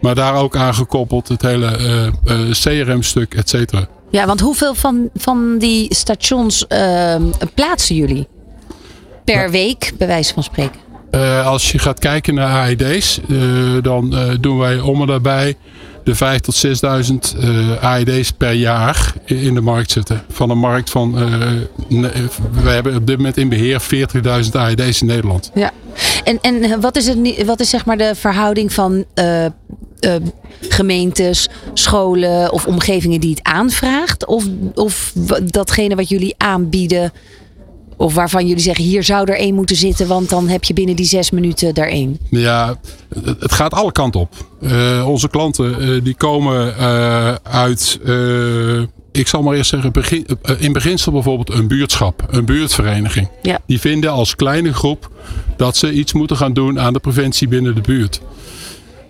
Maar 0.00 0.14
daar 0.14 0.34
ook 0.34 0.56
aangekoppeld 0.56 1.28
het 1.28 1.42
hele 1.42 2.12
CRM-stuk, 2.50 3.34
et 3.34 3.48
cetera. 3.48 3.86
Ja, 4.10 4.26
want 4.26 4.40
hoeveel 4.40 4.74
van, 4.74 5.10
van 5.14 5.58
die 5.58 5.94
stations 5.94 6.66
ehm, 6.66 7.22
plaatsen 7.54 7.94
jullie? 7.96 8.28
Per 9.24 9.50
week, 9.50 9.92
bij 9.98 10.06
wijze 10.06 10.34
van 10.34 10.42
spreken. 10.42 10.80
Eh, 11.12 11.46
als 11.46 11.72
je 11.72 11.78
gaat 11.78 11.98
kijken 11.98 12.34
naar 12.34 12.50
AED's, 12.50 13.20
eh, 13.28 13.36
dan 13.82 14.16
eh, 14.16 14.30
doen 14.40 14.58
wij 14.58 14.80
om 14.80 15.00
en 15.00 15.06
daarbij 15.06 15.56
de 16.04 16.14
5.000 16.14 16.40
tot 16.40 16.54
6.000 16.54 17.36
eh 17.40 17.84
AED's 17.84 18.30
per 18.30 18.52
jaar 18.52 19.12
in 19.24 19.54
de 19.54 19.60
markt 19.60 19.90
zetten. 19.90 20.22
Van 20.28 20.50
een 20.50 20.58
markt 20.58 20.90
van, 20.90 21.12
we 22.52 22.68
hebben 22.68 22.96
op 22.96 23.06
dit 23.06 23.16
moment 23.16 23.36
in 23.36 23.48
beheer 23.48 23.80
40.000 23.80 24.56
AED's 24.56 25.00
in 25.00 25.06
Nederland. 25.06 25.50
Ja. 25.54 25.70
En, 26.24 26.38
en 26.40 26.80
wat 26.80 26.96
is, 26.96 27.06
het, 27.06 27.44
wat 27.44 27.60
is 27.60 27.70
zeg 27.70 27.84
maar 27.84 27.98
de 27.98 28.14
verhouding 28.14 28.72
van 28.72 29.04
gemeentes, 30.60 31.48
scholen 31.74 32.52
of 32.52 32.66
omgevingen 32.66 33.20
die 33.20 33.30
het 33.30 33.42
aanvraagt? 33.42 34.26
Of, 34.26 34.44
of 34.74 35.12
datgene 35.44 35.94
wat 35.94 36.08
jullie 36.08 36.34
aanbieden? 36.36 37.12
Of 38.02 38.14
waarvan 38.14 38.46
jullie 38.46 38.62
zeggen, 38.62 38.84
hier 38.84 39.04
zou 39.04 39.30
er 39.30 39.38
één 39.38 39.54
moeten 39.54 39.76
zitten, 39.76 40.06
want 40.06 40.28
dan 40.28 40.48
heb 40.48 40.64
je 40.64 40.74
binnen 40.74 40.96
die 40.96 41.06
zes 41.06 41.30
minuten 41.30 41.74
er 41.74 41.88
één. 41.88 42.18
Ja, 42.30 42.76
het 43.38 43.52
gaat 43.52 43.74
alle 43.74 43.92
kanten 43.92 44.20
op. 44.20 44.34
Eh, 44.60 45.08
onze 45.08 45.28
klanten 45.28 45.80
eh, 45.80 46.04
die 46.04 46.14
komen 46.14 46.76
eh, 46.76 47.34
uit, 47.42 48.00
ik 49.12 49.28
zal 49.28 49.42
maar 49.42 49.54
eerst 49.54 49.70
zeggen, 49.70 49.92
begin, 49.92 50.26
in 50.58 50.72
beginsel 50.72 51.12
bijvoorbeeld 51.12 51.50
een 51.50 51.68
buurtschap, 51.68 52.26
een 52.30 52.44
buurtvereniging. 52.44 53.28
Ja. 53.42 53.60
Die 53.66 53.80
vinden 53.80 54.10
als 54.10 54.36
kleine 54.36 54.72
groep 54.72 55.10
dat 55.56 55.76
ze 55.76 55.92
iets 55.92 56.12
moeten 56.12 56.36
gaan 56.36 56.52
doen 56.52 56.80
aan 56.80 56.92
de 56.92 56.98
preventie 56.98 57.48
binnen 57.48 57.74
de 57.74 57.80
buurt. 57.80 58.20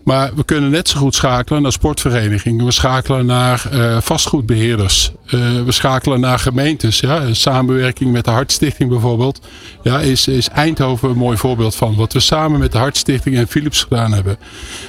Maar 0.04 0.34
we 0.34 0.44
kunnen 0.44 0.70
net 0.70 0.88
zo 0.88 0.98
goed 0.98 1.14
schakelen 1.14 1.62
naar 1.62 1.72
sportverenigingen. 1.72 2.64
We 2.64 2.70
schakelen 2.70 3.26
naar 3.26 3.66
eh, 3.70 4.00
vastgoedbeheerders. 4.00 5.12
Eh, 5.26 5.40
we 5.64 5.72
schakelen 5.72 6.20
naar 6.20 6.38
gemeentes. 6.38 7.00
Ja. 7.00 7.22
Een 7.22 7.36
Samenwerking 7.36 8.12
met 8.12 8.24
de 8.24 8.30
Hartstichting 8.30 8.90
bijvoorbeeld. 8.90 9.40
Ja, 9.82 10.00
is, 10.00 10.28
is 10.28 10.48
Eindhoven 10.48 11.10
een 11.10 11.16
mooi 11.16 11.36
voorbeeld 11.36 11.74
van. 11.74 11.94
Wat 11.94 12.12
we 12.12 12.20
samen 12.20 12.60
met 12.60 12.72
de 12.72 12.78
Hartstichting 12.78 13.36
en 13.36 13.48
Philips 13.48 13.82
gedaan 13.82 14.12
hebben. 14.12 14.36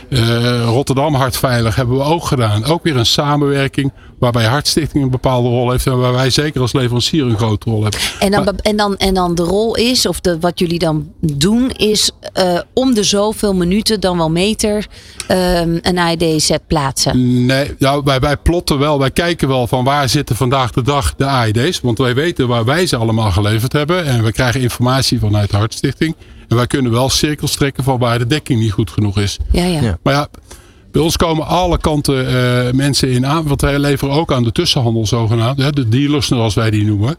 Eh, 0.10 0.63
Rotterdam 0.63 1.15
Hartveilig 1.15 1.75
hebben 1.75 1.98
we 1.98 2.03
ook 2.03 2.25
gedaan. 2.25 2.65
Ook 2.65 2.84
weer 2.84 2.98
een 2.98 3.05
samenwerking 3.05 3.91
waarbij 4.23 4.45
Hartstichting 4.45 5.03
een 5.03 5.09
bepaalde 5.09 5.49
rol 5.49 5.71
heeft. 5.71 5.87
En 5.87 5.97
waar 5.97 6.13
wij 6.13 6.29
zeker 6.29 6.61
als 6.61 6.73
leverancier 6.73 7.25
een 7.25 7.37
grote 7.37 7.69
rol 7.69 7.81
hebben. 7.81 7.99
En 8.19 8.31
dan, 8.31 8.43
Maar- 8.43 8.53
en 8.61 8.75
dan, 8.77 8.97
en 8.97 9.13
dan 9.13 9.35
de 9.35 9.43
rol 9.43 9.75
is, 9.75 10.05
of 10.05 10.19
de, 10.19 10.39
wat 10.39 10.59
jullie 10.59 10.79
dan 10.79 11.11
doen, 11.19 11.69
is 11.71 12.11
eh, 12.33 12.59
om 12.73 12.93
de 12.93 13.03
zoveel 13.03 13.53
minuten, 13.53 13.99
dan 13.99 14.17
wel 14.17 14.29
meter, 14.31 14.87
ehm, 15.27 15.77
een 15.81 15.97
AED-set 15.97 16.67
plaatsen? 16.67 17.45
Nee, 17.45 17.71
nou, 17.79 18.01
wij, 18.05 18.19
wij 18.19 18.37
plotten 18.37 18.79
wel. 18.79 18.99
Wij 18.99 19.11
kijken 19.11 19.47
wel 19.47 19.67
van 19.67 19.83
waar 19.83 20.09
zitten 20.09 20.35
vandaag 20.35 20.71
de 20.71 20.81
dag 20.81 21.15
de 21.15 21.25
AED's. 21.25 21.81
Want 21.81 21.97
wij 21.97 22.15
weten 22.15 22.47
waar 22.47 22.65
wij 22.65 22.85
ze 22.85 22.95
allemaal 22.95 23.31
geleverd 23.31 23.73
hebben. 23.73 24.05
En 24.05 24.23
we 24.23 24.31
krijgen 24.31 24.61
informatie 24.61 25.19
vanuit 25.19 25.49
de 25.51 25.57
Hartstichting. 25.57 26.15
En 26.47 26.55
wij 26.55 26.67
kunnen 26.67 26.91
wel 26.91 27.09
cirkels 27.09 27.51
trekken 27.55 27.83
van 27.83 27.99
waar 27.99 28.19
de 28.19 28.27
dekking 28.27 28.59
niet 28.59 28.71
goed 28.71 28.91
genoeg 28.91 29.19
is. 29.19 29.37
Ja, 29.51 29.65
ja. 29.65 29.81
Ja. 29.81 29.97
Maar 30.03 30.13
ja, 30.13 30.27
bij 30.93 31.01
ons 31.01 31.17
komen 31.17 31.45
alle 31.47 31.77
kanten 31.77 32.27
eh, 32.27 32.73
mensen 32.73 33.09
in 33.09 33.25
aan. 33.25 33.47
Want 33.47 33.62
wij 33.62 33.79
leveren 33.79 34.13
ook 34.13 34.31
aan 34.33 34.43
de 34.43 34.51
tussenhandel 34.51 35.05
zogenaamd. 35.07 35.57
Hè, 35.62 35.71
de 35.71 35.89
dealers 35.89 36.27
zoals 36.27 36.53
wij 36.53 36.69
die 36.69 36.85
noemen. 36.85 37.15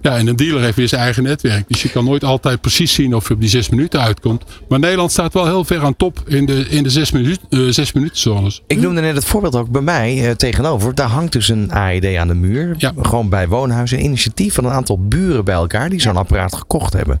Ja, 0.00 0.16
en 0.16 0.26
een 0.26 0.36
dealer 0.36 0.62
heeft 0.62 0.76
weer 0.76 0.88
zijn 0.88 1.00
eigen 1.00 1.22
netwerk. 1.22 1.64
Dus 1.68 1.82
je 1.82 1.88
kan 1.90 2.04
nooit 2.04 2.24
altijd 2.24 2.60
precies 2.60 2.92
zien 2.92 3.14
of 3.14 3.28
je 3.28 3.34
op 3.34 3.40
die 3.40 3.48
zes 3.48 3.68
minuten 3.68 4.00
uitkomt. 4.00 4.44
Maar 4.68 4.78
Nederland 4.78 5.10
staat 5.10 5.32
wel 5.32 5.44
heel 5.46 5.64
ver 5.64 5.82
aan 5.82 5.96
top 5.96 6.22
in 6.26 6.46
de, 6.46 6.66
in 6.68 6.82
de 6.82 6.90
zes, 6.90 7.10
minuut, 7.10 7.40
eh, 7.50 7.60
zes 7.68 7.92
minuten 7.92 8.18
zones. 8.18 8.62
Ik 8.66 8.80
noemde 8.80 9.00
net 9.00 9.14
het 9.14 9.24
voorbeeld 9.24 9.56
ook 9.56 9.70
bij 9.70 9.82
mij 9.82 10.28
eh, 10.28 10.34
tegenover. 10.34 10.94
Daar 10.94 11.08
hangt 11.08 11.32
dus 11.32 11.48
een 11.48 11.72
AED 11.72 12.16
aan 12.16 12.28
de 12.28 12.34
muur. 12.34 12.74
Ja. 12.78 12.92
Gewoon 13.02 13.28
bij 13.28 13.48
woonhuizen. 13.48 13.98
Een 13.98 14.04
initiatief 14.04 14.54
van 14.54 14.64
een 14.64 14.70
aantal 14.72 15.06
buren 15.06 15.44
bij 15.44 15.54
elkaar 15.54 15.90
die 15.90 16.00
zo'n 16.00 16.16
apparaat 16.16 16.54
gekocht 16.56 16.92
hebben. 16.92 17.20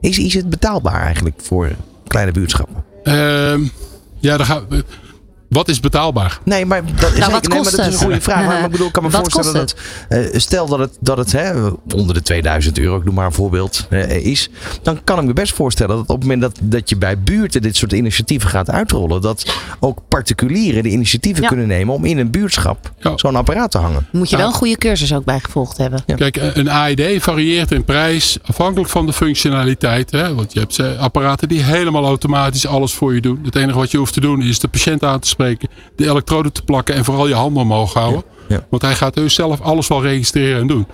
Is, 0.00 0.18
is 0.18 0.34
het 0.34 0.50
betaalbaar 0.50 1.02
eigenlijk 1.02 1.36
voor 1.42 1.70
kleine 2.06 2.32
buurtschappen? 2.32 2.84
Ehm, 3.02 3.60
ja, 4.20 4.36
dan 4.36 4.46
gaan 4.46 4.64
we- 4.68 4.84
wat 5.54 5.68
is 5.68 5.80
betaalbaar? 5.80 6.38
Nee, 6.44 6.66
maar 6.66 6.82
dat 6.84 7.12
is, 7.12 7.18
Nou, 7.18 7.32
wat 7.32 7.48
nee, 7.48 7.58
maar 7.62 7.70
dat 7.70 7.78
is 7.86 7.94
een 7.94 8.00
goede 8.00 8.20
vraag. 8.20 8.46
Maar 8.46 8.64
ik 8.64 8.70
bedoel, 8.70 8.86
ik 8.86 8.92
kan 8.92 9.02
me 9.02 9.10
Wat 9.14 9.20
voorstellen 9.32 9.52
dat. 9.66 9.74
eh, 10.08 10.38
stel 10.40 10.66
dat 10.66 10.78
het, 10.78 10.96
dat 11.00 11.16
het 11.16 11.32
hè, 11.32 11.52
onder 11.94 12.14
de 12.14 12.22
2000 12.22 12.78
euro, 12.78 12.96
ik 12.96 13.04
noem 13.04 13.14
maar 13.14 13.26
een 13.26 13.32
voorbeeld, 13.32 13.86
eh, 13.90 14.26
is. 14.26 14.48
Dan 14.82 15.00
kan 15.04 15.18
ik 15.18 15.24
me 15.24 15.32
best 15.32 15.52
voorstellen 15.54 15.96
dat 15.96 16.04
op 16.08 16.20
het 16.20 16.20
moment 16.22 16.40
dat, 16.40 16.58
dat 16.62 16.88
je 16.88 16.96
bij 16.96 17.18
buurten 17.18 17.62
dit 17.62 17.76
soort 17.76 17.92
initiatieven 17.92 18.48
gaat 18.50 18.70
uitrollen. 18.70 19.20
dat 19.20 19.54
ook 19.80 19.98
particulieren 20.08 20.82
de 20.82 20.88
initiatieven 20.88 21.42
Ja. 21.42 21.48
kunnen 21.48 21.66
nemen 21.66 21.94
om 21.94 22.04
in 22.04 22.18
een 22.18 22.30
buurtschap 22.30 22.92
Ja. 22.98 23.12
zo'n 23.16 23.36
apparaat 23.36 23.70
te 23.70 23.78
hangen. 23.78 24.06
Moet 24.12 24.30
je 24.30 24.36
wel 24.36 24.46
een 24.46 24.52
goede 24.52 24.76
cursus 24.78 25.14
ook 25.14 25.24
bij 25.24 25.40
gevolgd 25.40 25.76
hebben. 25.78 26.02
Ja. 26.06 26.14
Kijk, 26.14 26.36
een 26.36 26.70
AED 26.70 27.22
varieert 27.22 27.70
in 27.72 27.84
prijs 27.84 28.38
afhankelijk 28.44 28.90
van 28.90 29.06
de 29.06 29.12
functionaliteit. 29.12 30.10
Hè? 30.10 30.34
Want 30.34 30.52
je 30.52 30.58
hebt 30.58 30.78
eh, 30.78 30.98
apparaten 30.98 31.48
die 31.48 31.62
helemaal 31.62 32.04
automatisch 32.04 32.66
alles 32.66 32.92
voor 32.94 33.14
je 33.14 33.20
doen. 33.20 33.40
Het 33.44 33.56
enige 33.56 33.78
wat 33.78 33.90
je 33.90 33.98
hoeft 33.98 34.12
te 34.12 34.20
doen 34.20 34.42
is 34.42 34.58
de 34.58 34.68
patiënt 34.68 35.02
aan 35.04 35.20
te 35.20 35.28
spreken, 35.28 35.43
de 35.96 36.08
elektroden 36.08 36.52
te 36.52 36.62
plakken 36.62 36.94
en 36.94 37.04
vooral 37.04 37.28
je 37.28 37.34
handen 37.34 37.62
omhoog 37.62 37.92
houden. 37.92 38.22
Ja. 38.48 38.54
Ja. 38.56 38.66
Want 38.70 38.82
hij 38.82 38.94
gaat 38.94 39.14
dus 39.14 39.34
zelf 39.34 39.60
alles 39.60 39.88
wel 39.88 40.02
registreren 40.02 40.60
en 40.60 40.66
doen. 40.66 40.86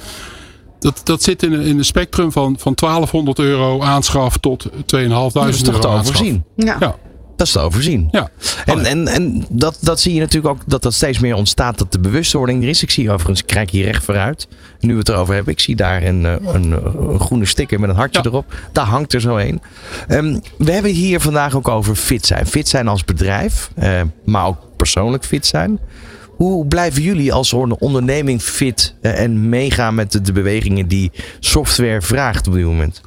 Dat, 0.78 1.00
dat 1.04 1.22
zit 1.22 1.42
in, 1.42 1.52
een- 1.52 1.60
in 1.62 1.78
een 1.78 1.84
spectrum 1.84 2.32
van, 2.32 2.56
van 2.58 2.72
1200 2.74 3.38
euro 3.38 3.80
aanschaf 3.82 4.36
tot 4.36 4.60
2500 4.86 5.34
Dat 5.34 5.54
is 5.54 5.62
toch 5.62 5.74
euro 5.74 5.80
te 6.02 6.08
overzien? 6.08 6.44
Ja. 6.56 6.76
Ja, 6.80 6.96
Dat 7.40 7.48
is 7.48 7.54
te 7.54 7.60
overzien. 7.60 8.08
ja. 8.10 8.30
En, 8.64 8.84
en, 8.84 9.08
en 9.08 9.44
dat, 9.48 9.78
dat 9.80 10.00
zie 10.00 10.14
je 10.14 10.20
natuurlijk 10.20 10.54
ook 10.54 10.62
dat 10.66 10.82
dat 10.82 10.94
steeds 10.94 11.18
meer 11.18 11.34
ontstaat 11.34 11.78
dat 11.78 11.92
de 11.92 11.98
bewustwording 11.98 12.62
er 12.62 12.68
is. 12.68 12.82
Ik 12.82 12.90
zie 12.90 13.10
overigens, 13.10 13.40
ik 13.40 13.46
kijk 13.46 13.70
hier 13.70 13.84
recht 13.84 14.04
vooruit. 14.04 14.48
Nu 14.80 14.92
we 14.92 14.98
het 14.98 15.08
erover 15.08 15.34
hebben, 15.34 15.52
ik 15.52 15.60
zie 15.60 15.76
daar 15.76 16.02
een, 16.02 16.26
eh, 16.26 16.32
een, 16.52 16.72
een 17.10 17.20
groene 17.20 17.44
sticker 17.44 17.80
met 17.80 17.90
een 17.90 17.96
hartje 17.96 18.20
Ja. 18.22 18.28
erop. 18.28 18.54
Daar 18.72 18.84
hangt 18.84 19.12
er 19.12 19.20
zo 19.20 19.36
een. 19.36 19.60
Ehm, 20.08 20.38
we 20.58 20.72
hebben 20.72 20.90
het 20.90 21.00
hier 21.00 21.20
vandaag 21.20 21.56
ook 21.56 21.68
over 21.68 21.94
fit 21.94 22.26
zijn. 22.26 22.46
Fit 22.46 22.68
zijn 22.68 22.88
als 22.88 23.04
bedrijf, 23.04 23.70
eh, 23.74 24.00
maar 24.24 24.46
ook 24.46 24.58
persoonlijk 24.76 25.24
fit 25.24 25.46
zijn. 25.46 25.78
Hoe 26.26 26.66
blijven 26.66 27.02
jullie 27.02 27.32
als 27.32 27.52
onderneming 27.52 28.42
fit 28.42 28.94
eh, 29.00 29.20
en 29.20 29.48
meegaan 29.48 29.94
met 29.94 30.26
de, 30.26 30.32
bewegingen 30.32 30.88
die 30.88 31.10
software 31.38 32.02
vraagt 32.02 32.46
op 32.46 32.52
dit 32.52 32.64
moment? 32.64 33.00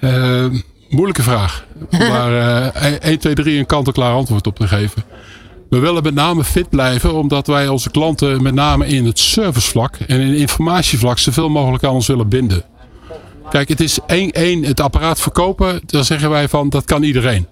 Eh, 0.00 0.46
moeilijke 0.88 1.22
vraag. 1.22 1.64
Om 1.90 1.98
daar 1.98 2.72
eh 2.72 2.92
1, 3.00 3.18
2, 3.18 3.34
3 3.34 3.58
een 3.58 3.66
kant-en-klaar 3.66 4.12
antwoord 4.12 4.46
op 4.46 4.56
te 4.56 4.68
geven. 4.68 5.04
We 5.70 5.78
willen 5.78 6.02
met 6.02 6.14
name 6.14 6.44
fit 6.44 6.68
blijven, 6.68 7.14
omdat 7.14 7.46
wij 7.46 7.68
onze 7.68 7.90
klanten 7.90 8.42
met 8.42 8.54
name 8.54 8.86
in 8.86 9.04
het 9.04 9.18
servicevlak 9.18 9.96
en 9.96 10.20
in 10.20 10.34
informatievlak 10.34 11.18
zoveel 11.18 11.48
mogelijk 11.48 11.84
aan 11.84 11.92
ons 11.92 12.06
willen 12.06 12.28
binden. 12.28 12.64
Kijk, 13.50 13.68
het 13.68 13.80
is 13.80 13.98
één, 14.06 14.30
één 14.30 14.64
het 14.64 14.80
apparaat 14.80 15.20
verkopen, 15.20 15.80
daar 15.86 16.04
zeggen 16.04 16.30
wij 16.30 16.48
van 16.48 16.68
dat 16.68 16.84
kan 16.84 17.02
iedereen. 17.02 17.46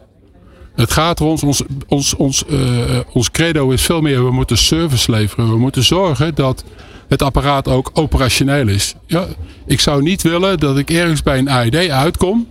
Het 0.74 0.92
gaat 0.92 1.20
er 1.20 1.26
ons, 1.26 1.42
ons, 1.42 1.62
ons, 1.88 2.14
ons, 2.14 2.44
eh, 2.46 2.98
ons 3.12 3.30
credo 3.30 3.70
is 3.70 3.82
veel 3.82 4.00
meer, 4.00 4.24
we 4.24 4.30
moeten 4.30 4.58
service 4.58 5.10
leveren. 5.10 5.50
We 5.50 5.58
moeten 5.58 5.84
zorgen 5.84 6.34
dat 6.34 6.64
het 7.08 7.22
apparaat 7.22 7.68
ook 7.68 7.90
operationeel 7.94 8.68
is. 8.68 8.94
Ja, 9.06 9.26
ik 9.66 9.80
zou 9.80 10.02
niet 10.02 10.22
willen 10.22 10.58
dat 10.58 10.78
ik 10.78 10.90
ergens 10.90 11.22
bij 11.22 11.38
een 11.38 11.50
AED 11.50 11.88
uitkom. 11.90 12.46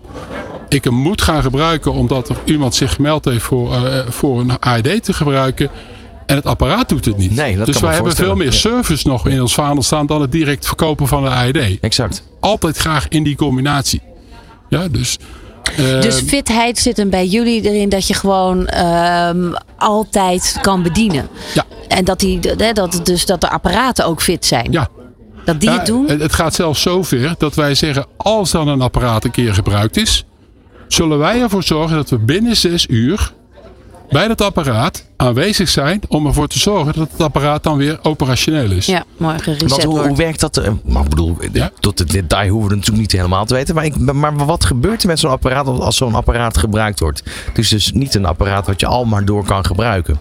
Ik 0.70 0.84
hem 0.84 0.94
moet 0.94 1.22
gaan 1.22 1.42
gebruiken 1.42 1.92
omdat 1.94 2.30
er 2.30 2.36
iemand 2.46 2.76
zich 2.76 2.94
gemeld 2.94 3.26
heeft 3.26 3.44
voor, 3.44 3.74
eh, 3.74 4.00
voor 4.10 4.40
een 4.40 4.52
AED 4.60 5.04
te 5.04 5.14
gebruiken. 5.14 5.70
En 6.26 6.36
het 6.36 6.46
apparaat 6.46 6.90
doet 6.90 7.06
het 7.06 7.18
niet. 7.18 7.36
Nee, 7.36 7.58
dat 7.58 7.66
dus 7.66 7.74
kan 7.76 7.84
me 7.84 7.88
wij 7.90 7.96
hebben 7.98 8.16
veel 8.16 8.36
meer 8.36 8.46
Ja. 8.46 8.52
service 8.52 9.08
nog 9.08 9.28
in 9.28 9.42
ons 9.42 9.54
vaandel 9.54 9.84
staan 9.84 10.06
dan 10.06 10.22
het 10.22 10.32
direct 10.32 10.68
verkopen 10.68 11.08
van 11.08 11.26
een 11.26 11.32
AED. 11.32 11.80
Exact. 11.82 12.24
Altijd 12.40 12.78
graag 12.78 13.08
in 13.08 13.24
die 13.24 13.36
combinatie. 13.36 14.02
Ja, 14.70 14.88
dus. 14.88 15.18
eh, 15.78 16.02
Dus 16.02 16.22
fitheid 16.22 16.78
zit 16.78 16.98
hem 16.98 17.10
bij 17.10 17.26
jullie 17.28 17.62
erin 17.62 17.90
dat 17.90 18.08
je 18.08 18.14
gewoon 18.14 18.68
ehm, 18.68 19.54
altijd 19.78 20.58
kan 20.62 20.84
bedienen. 20.84 21.28
Ja. 21.54 21.64
En 21.88 22.06
dat, 22.06 22.20
die, 22.20 22.40
hè, 22.58 22.72
dat, 22.74 23.00
dus 23.04 23.26
dat 23.26 23.42
de 23.42 23.50
apparaten 23.50 24.06
ook 24.06 24.22
fit 24.22 24.46
zijn. 24.46 24.72
ja, 24.72 24.88
Dat 25.46 25.60
die 25.60 25.70
Ja, 25.70 25.78
het 25.78 25.86
doen. 25.86 26.08
Het 26.08 26.22
het 26.22 26.34
gaat 26.34 26.54
zelfs 26.54 26.82
zover 26.82 27.36
dat 27.38 27.56
wij 27.56 27.76
zeggen: 27.76 28.06
als 28.18 28.52
dan 28.52 28.68
een 28.68 28.82
apparaat 28.82 29.24
een 29.24 29.32
keer 29.32 29.54
gebruikt 29.54 29.98
is, 29.98 30.26
zullen 30.88 31.18
wij 31.18 31.42
ervoor 31.42 31.64
zorgen 31.64 31.96
dat 31.96 32.10
we 32.10 32.18
binnen 32.18 32.58
zes 32.58 32.88
uur 32.90 33.34
bij 34.10 34.28
dat 34.28 34.42
apparaat 34.42 35.06
aanwezig 35.18 35.70
zijn 35.70 36.02
om 36.08 36.26
ervoor 36.26 36.48
te 36.48 36.60
zorgen 36.60 36.94
dat 36.94 37.12
het 37.12 37.22
apparaat 37.22 37.64
dan 37.64 37.78
weer 37.78 38.00
operationeel 38.02 38.72
is. 38.72 38.86
Ja, 38.86 39.04
mooi 39.18 39.40
gereset 39.40 39.70
Want 39.70 39.84
hoe, 39.84 40.08
hoe 40.08 40.16
werkt 40.18 40.40
dat? 40.40 40.58
eh, 40.58 40.72
Maar 40.84 41.04
ik 41.04 41.10
bedoel, 41.10 41.38
Ja. 41.54 41.72
tot 41.80 42.00
het 42.00 42.10
detail 42.12 42.50
hoeven 42.50 42.70
we 42.70 42.76
natuurlijk 42.76 43.02
niet 43.02 43.12
helemaal 43.12 43.46
te 43.46 43.54
weten. 43.54 43.76
Maar, 43.76 43.86
ik, 43.86 43.98
maar 43.98 44.36
wat 44.46 44.66
gebeurt 44.66 45.02
er 45.02 45.08
met 45.08 45.20
zo'n 45.20 45.32
apparaat 45.32 45.68
als- 45.68 45.98
zo'n 45.98 46.16
apparaat 46.16 46.58
gebruikt 46.58 47.00
wordt? 47.00 47.24
Het 47.48 47.58
is 47.58 47.70
dus 47.70 47.92
niet 47.92 48.16
een 48.16 48.26
apparaat 48.26 48.68
wat 48.68 48.80
je 48.80 48.86
al 48.86 49.06
maar 49.06 49.26
door 49.26 49.46
kan 49.46 49.66
gebruiken. 49.66 50.20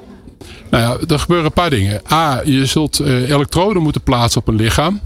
Nou 0.71 0.83
ja, 1.01 1.07
er 1.15 1.19
gebeuren 1.19 1.47
een 1.47 1.53
paar 1.53 1.71
dingen. 1.71 2.01
A, 2.13 2.41
je 2.45 2.67
zult 2.67 2.99
eh, 3.01 3.31
elektroden 3.31 3.83
moeten 3.83 4.03
plaatsen 4.03 4.41
op 4.41 4.49
een 4.49 4.55
lichaam. 4.57 5.01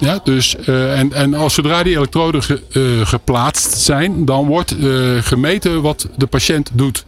Ja, 0.00 0.20
dus, 0.24 0.56
eh, 0.56 0.98
en, 0.98 1.12
en 1.12 1.34
als 1.34 1.54
zodra 1.54 1.82
die 1.82 1.96
elektroden 1.96 2.42
ge- 2.42 2.62
eh, 2.72 3.06
geplaatst 3.06 3.78
zijn, 3.80 4.24
dan 4.24 4.46
wordt 4.46 4.76
eh, 4.78 4.88
gemeten 5.20 5.82
wat 5.82 6.08
de 6.16 6.26
patiënt 6.26 6.70
doet. 6.72 7.04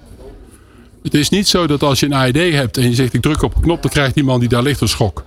Het 1.02 1.14
is 1.14 1.28
niet 1.28 1.48
zo 1.48 1.66
dat 1.66 1.82
als 1.82 2.00
je 2.00 2.06
een 2.06 2.14
AED 2.14 2.52
hebt 2.54 2.76
en 2.76 2.82
je 2.88 2.94
zegt 2.94 3.12
ik 3.14 3.22
druk 3.22 3.42
op 3.42 3.54
een 3.54 3.62
knop, 3.62 3.82
dan 3.82 3.90
krijgt 3.90 4.14
die 4.14 4.24
man 4.24 4.40
die 4.40 4.48
daar 4.48 4.62
ligt 4.62 4.80
een 4.80 4.88
schok. 4.88 5.24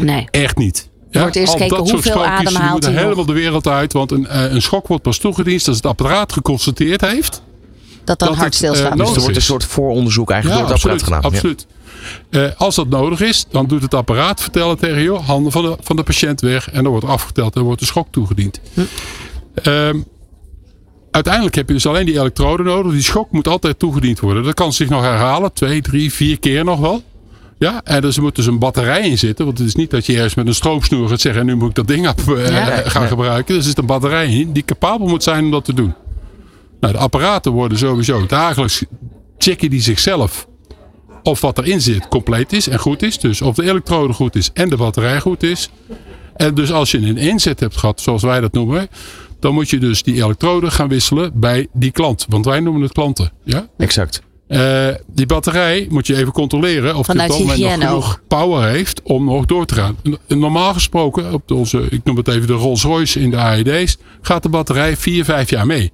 Nee. 0.00 0.26
Echt 0.30 0.56
niet. 0.56 0.88
Ja, 1.10 1.20
Wordt 1.20 1.36
eerst 1.36 1.52
gekeken 1.52 1.76
dat 1.76 1.88
soort 1.88 2.04
hoeveel 2.04 2.24
adem 2.26 2.54
haalt 2.54 2.84
hij 2.84 2.92
helemaal 2.92 3.14
nog. 3.16 3.26
de 3.26 3.32
wereld 3.32 3.66
uit. 3.66 3.92
Want 3.92 4.10
een, 4.12 4.26
eh, 4.26 4.52
een 4.52 4.62
schok 4.62 4.86
wordt 4.86 5.02
pas 5.02 5.18
toegediend 5.18 5.66
als 5.68 5.76
het 5.76 5.86
apparaat 5.86 6.32
geconstateerd 6.32 7.00
heeft. 7.00 7.42
Dat 8.04 8.18
dan 8.18 8.28
dat 8.28 8.44
eh, 8.44 8.50
stilstaat. 8.50 8.96
Dus 8.96 9.08
er 9.14 9.20
wordt 9.20 9.36
een 9.36 9.42
soort 9.42 9.64
vooronderzoek 9.64 10.30
eigenlijk 10.30 10.60
door 10.60 10.74
het 10.74 10.82
apparaat 10.84 11.04
gedaan. 11.04 11.32
Ja. 11.32 11.64
Eh, 12.30 12.44
als 12.56 12.74
dat 12.74 12.88
nodig 12.88 13.20
is, 13.20 13.46
dan 13.50 13.66
doet 13.66 13.82
het 13.82 13.94
apparaat 13.94 14.40
vertellen 14.40 14.78
tegen 14.78 15.02
je, 15.02 15.12
handen 15.12 15.52
van 15.52 15.62
de, 15.62 15.76
van 15.80 15.96
de 15.96 16.02
patiënt 16.02 16.40
weg 16.40 16.70
en 16.70 16.82
dan 16.82 16.92
wordt 16.92 17.06
afgeteld 17.06 17.56
en 17.56 17.62
wordt 17.62 17.80
de 17.80 17.86
schok 17.86 18.06
toegediend. 18.10 18.60
Ehm, 19.54 20.00
uiteindelijk 21.10 21.54
heb 21.54 21.68
je 21.68 21.74
dus 21.74 21.86
alleen 21.86 22.06
die 22.06 22.18
elektroden 22.18 22.66
nodig. 22.66 22.92
Die 22.92 23.02
schok 23.02 23.30
moet 23.30 23.48
altijd 23.48 23.78
toegediend 23.78 24.20
worden. 24.20 24.42
Dat 24.42 24.54
kan 24.54 24.72
zich 24.72 24.88
nog 24.88 25.02
herhalen, 25.02 25.52
twee, 25.52 25.82
drie, 25.82 26.12
vier 26.12 26.38
keer 26.38 26.64
nog 26.64 26.80
wel. 26.80 27.02
Ja, 27.58 27.80
en 27.84 28.00
dus 28.00 28.16
er 28.16 28.22
moet 28.22 28.36
dus 28.36 28.46
een 28.46 28.58
batterij 28.58 29.08
in 29.08 29.18
zitten. 29.18 29.44
Want 29.44 29.58
het 29.58 29.66
is 29.66 29.74
niet 29.74 29.90
dat 29.90 30.06
je 30.06 30.14
ergens 30.14 30.34
met 30.34 30.46
een 30.46 30.54
stroomsnoer 30.54 31.08
gaat 31.08 31.20
zeggen... 31.20 31.40
en 31.40 31.46
nu 31.46 31.54
moet 31.54 31.68
ik 31.68 31.74
dat 31.74 31.86
ding 31.86 32.08
op, 32.08 32.20
eh, 32.36 32.48
Ja. 32.48 32.82
gaan 32.84 33.08
gebruiken. 33.08 33.56
Er 33.56 33.62
zit 33.62 33.78
een 33.78 33.86
batterij 33.86 34.28
in 34.28 34.52
die 34.52 34.64
capabel 34.64 35.06
moet 35.06 35.22
zijn 35.22 35.44
om 35.44 35.50
dat 35.50 35.64
te 35.64 35.74
doen. 35.74 35.94
Nou, 36.80 36.92
de 36.92 36.98
apparaten 36.98 37.52
worden 37.52 37.78
sowieso 37.78 38.26
dagelijks... 38.26 38.84
checken 39.38 39.70
die 39.70 39.80
zichzelf 39.80 40.46
of 41.28 41.40
wat 41.40 41.58
erin 41.58 41.80
zit 41.80 42.08
compleet 42.08 42.52
is 42.52 42.68
en 42.68 42.78
goed 42.78 43.02
is. 43.02 43.18
Dus 43.18 43.42
of 43.42 43.54
de 43.54 43.62
elektrode 43.62 44.12
goed 44.12 44.36
is 44.36 44.50
en 44.54 44.68
de 44.68 44.76
batterij 44.76 45.20
goed 45.20 45.42
is. 45.42 45.70
En 46.36 46.54
dus 46.54 46.72
als 46.72 46.90
je 46.90 46.98
een 46.98 47.16
inzet 47.16 47.60
hebt 47.60 47.76
gehad, 47.76 48.00
zoals 48.00 48.22
wij 48.22 48.40
dat 48.40 48.52
noemen... 48.52 48.88
dan 49.40 49.54
moet 49.54 49.70
je 49.70 49.78
dus 49.78 50.02
die 50.02 50.14
elektroden 50.24 50.72
gaan 50.72 50.88
wisselen 50.88 51.30
bij 51.34 51.66
die 51.72 51.90
klant. 51.90 52.26
Want 52.28 52.44
wij 52.44 52.60
noemen 52.60 52.82
het 52.82 52.92
klanten. 52.92 53.32
Ja? 53.44 53.66
Exact. 53.78 54.22
Eh, 54.48 54.88
die 55.06 55.26
batterij 55.26 55.86
moet 55.90 56.06
je 56.06 56.16
even 56.16 56.32
controleren 56.32 56.90
of 56.96 57.06
die 57.06 57.14
Vanuit 57.14 57.30
op 57.30 57.38
dat 57.38 57.46
moment 57.58 57.80
nog 57.80 57.88
genoeg 57.88 58.20
power 58.28 58.68
heeft 58.68 59.02
om 59.02 59.24
nog 59.24 59.46
door 59.46 59.66
te 59.66 59.74
gaan. 59.74 59.96
Normaal 60.26 60.72
gesproken, 60.72 61.32
op 61.32 61.42
de- 61.48 61.54
onze, 61.54 61.86
ik 61.90 62.00
noem 62.04 62.16
het 62.16 62.28
even 62.28 62.46
de 62.46 62.52
Rolls 62.52 62.82
Royce 62.82 63.20
in 63.20 63.30
de 63.30 63.36
AED's, 63.36 63.96
gaat 64.20 64.42
de 64.42 64.48
batterij 64.48 64.96
4, 64.96 65.24
5 65.24 65.50
jaar 65.50 65.66
mee. 65.66 65.92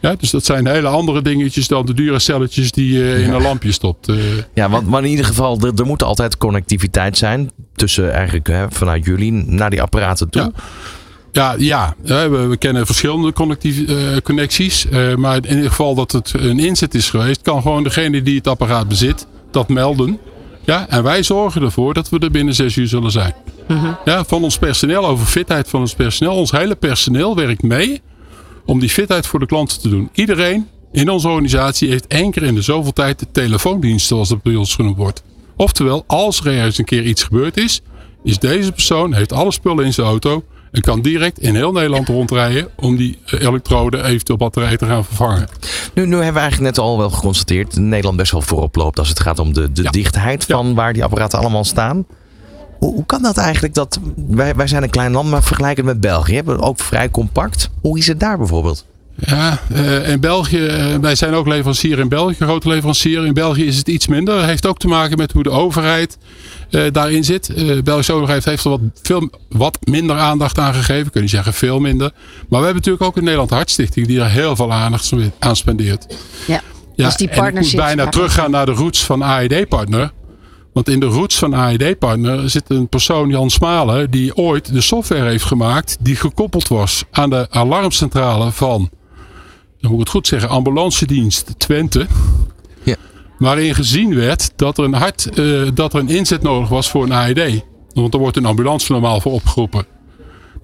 Ja, 0.00 0.14
dus 0.14 0.30
dat 0.30 0.44
zijn 0.44 0.66
hele 0.66 0.88
andere 0.88 1.22
dingetjes 1.22 1.68
dan 1.68 1.86
de 1.86 1.94
dure 1.94 2.18
celletjes 2.18 2.72
die 2.72 2.92
je 2.92 3.22
in 3.22 3.32
een 3.32 3.42
lampje 3.42 3.72
stopt. 3.72 4.08
Eh, 4.08 4.16
Ja, 4.54 4.68
want 4.70 4.86
maar 4.86 5.04
in 5.04 5.10
ieder 5.10 5.24
geval, 5.24 5.58
er, 5.60 5.72
er 5.76 5.86
moet 5.86 6.02
altijd 6.02 6.36
connectiviteit 6.36 7.18
zijn 7.18 7.50
tussen 7.74 8.12
eigenlijk 8.12 8.46
hè, 8.46 8.64
vanuit 8.70 9.04
jullie 9.04 9.32
naar 9.32 9.70
die 9.70 9.82
apparaten 9.82 10.30
toe. 10.30 10.42
Ja. 10.42 10.50
Ja, 11.32 11.54
ja. 11.58 11.94
We, 12.28 12.46
we 12.48 12.56
kennen 12.56 12.86
verschillende 12.86 13.32
eh, 13.32 14.16
connecties. 14.22 14.88
eh, 14.88 15.14
maar 15.14 15.36
in 15.36 15.54
ieder 15.54 15.68
geval 15.70 15.94
dat 15.94 16.12
het 16.12 16.32
een 16.36 16.58
inzet 16.58 16.94
is 16.94 17.10
geweest, 17.10 17.42
kan 17.42 17.62
gewoon 17.62 17.82
degene 17.82 18.22
die 18.22 18.36
het 18.36 18.46
apparaat 18.46 18.88
bezit 18.88 19.26
dat 19.50 19.68
melden. 19.68 20.18
Ja, 20.64 20.88
en 20.88 21.02
wij 21.02 21.22
zorgen 21.22 21.62
ervoor 21.62 21.94
dat 21.94 22.08
we 22.08 22.18
er 22.18 22.30
binnen 22.30 22.54
zes 22.54 22.76
uur 22.76 22.88
zullen 22.88 23.10
zijn. 23.10 23.34
Ja, 24.04 24.24
van 24.24 24.42
ons 24.42 24.58
personeel, 24.58 25.06
over 25.06 25.26
fitheid 25.26 25.68
van 25.68 25.80
ons 25.80 25.94
personeel. 25.94 26.34
Ons 26.34 26.50
hele 26.50 26.74
personeel 26.76 27.36
werkt 27.36 27.62
mee 27.62 28.00
om 28.68 28.78
die 28.80 28.88
fitheid 28.88 29.26
voor 29.26 29.38
de 29.38 29.46
klanten 29.46 29.80
te 29.80 29.88
doen. 29.88 30.08
Iedereen 30.12 30.66
in 30.92 31.10
onze 31.10 31.28
organisatie 31.28 31.88
heeft 31.90 32.06
één 32.06 32.30
keer 32.30 32.42
in 32.42 32.54
de 32.54 32.62
zoveel 32.62 32.92
tijd 32.92 33.18
de 33.18 33.26
telefoondienst, 33.32 34.06
zoals 34.06 34.28
dat 34.28 34.42
bij 34.42 34.54
ons 34.54 34.74
genoemd 34.74 34.96
wordt. 34.96 35.22
Oftewel, 35.56 36.04
als 36.06 36.40
er 36.40 36.46
ergens 36.46 36.78
een 36.78 36.84
keer 36.84 37.02
iets 37.04 37.22
gebeurd 37.22 37.56
is, 37.56 37.80
is 38.24 38.38
deze 38.38 38.72
persoon, 38.72 39.12
heeft 39.14 39.32
alle 39.32 39.52
spullen 39.52 39.84
in 39.84 39.92
zijn 39.92 40.06
auto 40.06 40.44
en 40.72 40.80
kan 40.80 41.00
direct 41.02 41.38
in 41.38 41.54
heel 41.54 41.72
Nederland 41.72 42.08
rondrijden 42.08 42.68
om 42.76 42.96
die 42.96 43.18
eh, 43.26 43.40
elektroden 43.40 44.04
eventueel 44.04 44.38
batterij 44.38 44.76
te 44.76 44.86
gaan 44.86 45.04
vervangen. 45.04 45.48
Nu, 45.94 46.06
nu 46.06 46.14
hebben 46.14 46.32
we 46.34 46.38
eigenlijk 46.40 46.76
net 46.76 46.84
al 46.84 46.98
wel 46.98 47.10
geconstateerd 47.10 47.74
dat 47.74 47.84
Nederland 47.84 48.16
best 48.16 48.32
wel 48.32 48.42
voorop 48.42 48.76
loopt 48.76 48.98
als 48.98 49.08
het 49.08 49.20
gaat 49.20 49.38
om 49.38 49.52
de, 49.52 49.72
de 49.72 49.82
Ja. 49.82 49.90
dichtheid 49.90 50.44
van 50.44 50.74
waar 50.74 50.92
die 50.92 51.04
apparaten 51.04 51.38
allemaal 51.38 51.64
staan. 51.64 52.06
Hoe, 52.78 52.94
hoe 52.94 53.06
kan 53.06 53.22
dat 53.22 53.36
eigenlijk? 53.36 53.74
Dat, 53.74 53.98
wij, 54.28 54.54
wij 54.54 54.66
zijn 54.66 54.82
een 54.82 54.90
klein 54.90 55.12
land, 55.12 55.30
maar 55.30 55.42
vergelijkend 55.42 55.86
met 55.86 56.00
België 56.00 56.34
hebben 56.34 56.56
we 56.56 56.62
ook 56.62 56.80
vrij 56.80 57.10
compact. 57.10 57.70
Hoe 57.80 57.98
is 57.98 58.06
het 58.06 58.20
daar 58.20 58.38
bijvoorbeeld? 58.38 58.86
Ja, 59.26 59.58
eh, 59.72 60.08
in 60.08 60.20
België, 60.20 60.66
eh, 60.66 60.94
wij 61.00 61.14
zijn 61.14 61.34
ook 61.34 61.46
leverancier 61.46 61.98
in 61.98 62.08
België, 62.08 62.34
grote 62.34 62.68
leverancier. 62.68 63.26
In 63.26 63.34
België 63.34 63.66
is 63.66 63.76
het 63.76 63.88
iets 63.88 64.06
minder. 64.06 64.36
Dat 64.36 64.44
heeft 64.44 64.66
ook 64.66 64.78
te 64.78 64.88
maken 64.88 65.16
met 65.16 65.32
hoe 65.32 65.42
de 65.42 65.50
overheid 65.50 66.18
eh, 66.70 66.82
daarin 66.92 67.24
zit. 67.24 67.48
Eh, 67.48 67.66
de 67.66 67.82
Belgische 67.82 68.12
overheid 68.12 68.44
heeft 68.44 68.64
er 68.64 68.70
wat, 68.70 68.80
veel, 69.02 69.30
wat 69.48 69.78
minder 69.80 70.16
aandacht 70.16 70.58
aan 70.58 70.74
gegeven. 70.74 71.10
Kan 71.10 71.20
niet 71.20 71.30
zeggen 71.30 71.52
veel 71.52 71.80
minder. 71.80 72.12
Maar 72.48 72.60
we 72.60 72.64
hebben 72.64 72.74
natuurlijk 72.74 73.04
ook 73.04 73.16
in 73.16 73.22
Nederland 73.22 73.50
Hartstichting 73.50 74.06
die 74.06 74.20
er 74.20 74.30
heel 74.30 74.56
veel 74.56 74.72
aandacht 74.72 75.12
aan 75.38 75.56
spendeert. 75.56 76.06
Ja. 76.46 76.60
Ja, 76.94 77.04
Dus 77.04 77.16
die 77.16 77.28
en 77.28 77.46
ik 77.46 77.54
moet 77.54 77.74
bijna 77.76 78.06
teruggaan 78.08 78.50
naar 78.50 78.66
de 78.66 78.72
roots 78.72 79.04
van 79.04 79.22
AED-partner. 79.22 80.12
Want 80.78 80.90
in 80.90 81.00
de 81.00 81.06
roots 81.06 81.38
van 81.38 81.54
AED-partner 81.54 82.50
zit 82.50 82.64
een 82.70 82.88
persoon, 82.88 83.28
Jan 83.28 83.50
Smalen, 83.50 84.10
die 84.10 84.36
ooit 84.36 84.72
de 84.72 84.80
software 84.80 85.28
heeft 85.28 85.44
gemaakt 85.44 85.96
die 86.00 86.16
gekoppeld 86.16 86.68
was 86.68 87.04
aan 87.10 87.30
de 87.30 87.46
alarmcentrale 87.50 88.52
van, 88.52 88.90
dan 89.80 89.90
moet 89.90 89.92
ik 89.92 89.98
het 89.98 90.08
goed 90.08 90.26
zeggen, 90.26 90.48
ambulancedienst 90.48 91.58
Twente. 91.58 92.06
Ja. 92.82 92.96
Waarin 93.38 93.74
gezien 93.74 94.14
werd 94.14 94.52
dat 94.56 94.78
er 94.78 94.84
een 94.84 94.94
hart, 94.94 95.38
eh, 95.38 95.62
dat 95.74 95.94
er 95.94 96.00
een 96.00 96.08
inzet 96.08 96.42
nodig 96.42 96.68
was 96.68 96.90
voor 96.90 97.04
een 97.04 97.12
AED. 97.12 97.64
Want 97.92 98.14
er 98.14 98.20
wordt 98.20 98.36
een 98.36 98.46
ambulance 98.46 98.92
normaal 98.92 99.20
voor 99.20 99.32
opgeroepen. 99.32 99.86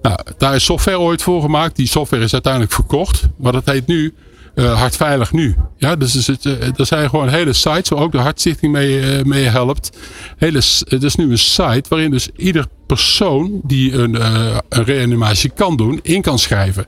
Nou, 0.01 0.19
daar 0.37 0.55
is 0.55 0.63
software 0.63 0.99
ooit 0.99 1.21
voor 1.21 1.41
gemaakt. 1.41 1.75
Die 1.75 1.87
software 1.87 2.23
is 2.23 2.33
uiteindelijk 2.33 2.73
verkocht. 2.73 3.27
Maar 3.37 3.51
dat 3.51 3.65
heet 3.65 3.87
nu 3.87 4.13
eh, 4.55 4.79
Hartveilig 4.79 5.31
Nu. 5.31 5.55
Ja, 5.77 5.95
dus 5.95 6.15
is 6.15 6.27
het, 6.27 6.45
eh, 6.45 6.79
er 6.79 6.85
zijn 6.85 7.09
gewoon 7.09 7.29
hele 7.29 7.53
sites 7.53 7.89
waar 7.89 7.99
ook 7.99 8.11
de 8.11 8.17
Hartstichting 8.17 8.71
mee, 8.71 8.99
eh, 8.99 9.23
mee 9.23 9.43
helpt. 9.43 9.97
Hele, 10.37 10.61
het 10.87 11.03
is 11.03 11.15
nu 11.15 11.31
een 11.31 11.37
site 11.37 11.83
waarin 11.89 12.11
dus 12.11 12.29
ieder 12.35 12.65
persoon 12.87 13.61
die 13.63 13.93
een, 13.93 14.25
een 14.69 14.83
reanimatie 14.83 15.49
kan 15.49 15.75
doen, 15.77 15.99
in 16.01 16.21
kan 16.21 16.39
schrijven. 16.39 16.87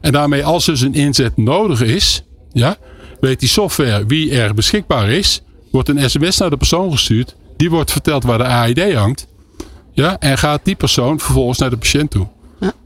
En 0.00 0.12
daarmee, 0.12 0.44
als 0.44 0.64
dus 0.64 0.80
een 0.80 0.94
inzet 0.94 1.36
nodig 1.36 1.82
is, 1.82 2.24
ja, 2.52 2.76
weet 3.20 3.40
die 3.40 3.48
software 3.48 4.06
wie 4.06 4.40
er 4.40 4.54
beschikbaar 4.54 5.10
is. 5.10 5.42
Wordt 5.70 5.88
een 5.88 6.10
sms 6.10 6.38
naar 6.38 6.50
de 6.50 6.56
persoon 6.56 6.90
gestuurd. 6.90 7.36
Die 7.56 7.70
wordt 7.70 7.92
verteld 7.92 8.24
waar 8.24 8.38
de 8.38 8.44
AID 8.44 8.94
hangt. 8.94 9.26
Ja, 9.92 10.18
en 10.18 10.38
gaat 10.38 10.60
die 10.64 10.74
persoon 10.74 11.20
vervolgens 11.20 11.58
naar 11.58 11.70
de 11.70 11.76
patiënt 11.76 12.10
toe. 12.10 12.28